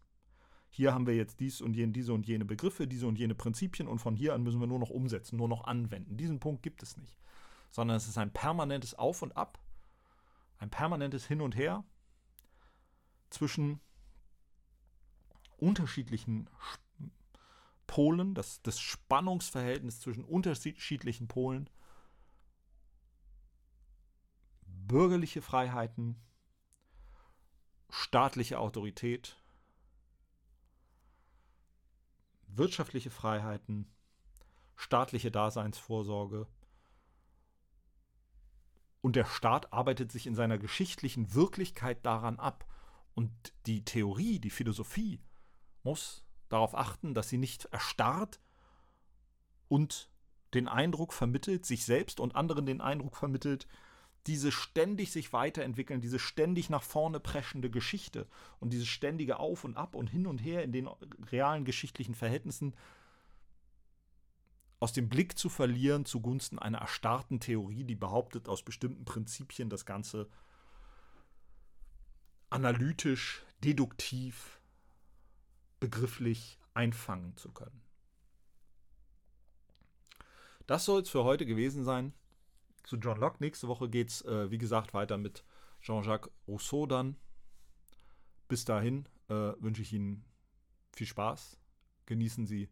[0.69, 3.89] Hier haben wir jetzt dies und jene, diese und jene Begriffe, diese und jene Prinzipien
[3.89, 6.17] und von hier an müssen wir nur noch umsetzen, nur noch anwenden.
[6.17, 7.19] Diesen Punkt gibt es nicht,
[7.71, 9.59] sondern es ist ein permanentes Auf und Ab,
[10.59, 11.83] ein permanentes Hin und Her
[13.31, 13.81] zwischen
[15.57, 16.49] unterschiedlichen
[17.87, 21.69] Polen, das, das Spannungsverhältnis zwischen unterschiedlichen Polen,
[24.67, 26.17] bürgerliche Freiheiten,
[27.91, 29.37] staatliche Autorität,
[32.47, 33.91] wirtschaftliche Freiheiten,
[34.77, 36.47] staatliche Daseinsvorsorge.
[39.03, 42.67] Und der Staat arbeitet sich in seiner geschichtlichen Wirklichkeit daran ab.
[43.15, 43.31] Und
[43.67, 45.21] die Theorie, die Philosophie
[45.83, 48.41] muss darauf achten, dass sie nicht erstarrt
[49.69, 50.11] und
[50.53, 53.67] den Eindruck vermittelt, sich selbst und anderen den Eindruck vermittelt,
[54.27, 58.27] diese ständig sich weiterentwickeln, diese ständig nach vorne preschende Geschichte
[58.59, 60.89] und dieses ständige Auf und Ab und hin und her in den
[61.31, 62.75] realen geschichtlichen Verhältnissen
[64.79, 69.85] aus dem Blick zu verlieren zugunsten einer erstarrten Theorie, die behauptet, aus bestimmten Prinzipien das
[69.85, 70.29] Ganze
[72.49, 74.61] analytisch, deduktiv,
[75.81, 77.83] begrifflich einfangen zu können.
[80.67, 82.15] Das soll es für heute gewesen sein
[82.83, 83.39] zu John Locke.
[83.41, 85.45] Nächste Woche geht es, äh, wie gesagt, weiter mit
[85.81, 87.17] Jean-Jacques Rousseau dann.
[88.49, 90.25] Bis dahin äh, wünsche ich Ihnen
[90.93, 91.59] viel Spaß.
[92.07, 92.69] Genießen Sie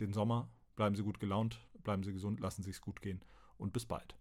[0.00, 0.48] den Sommer.
[0.76, 1.60] Bleiben Sie gut gelaunt.
[1.82, 2.40] Bleiben Sie gesund.
[2.40, 3.22] Lassen Sie es gut gehen.
[3.56, 4.16] Und bis bald.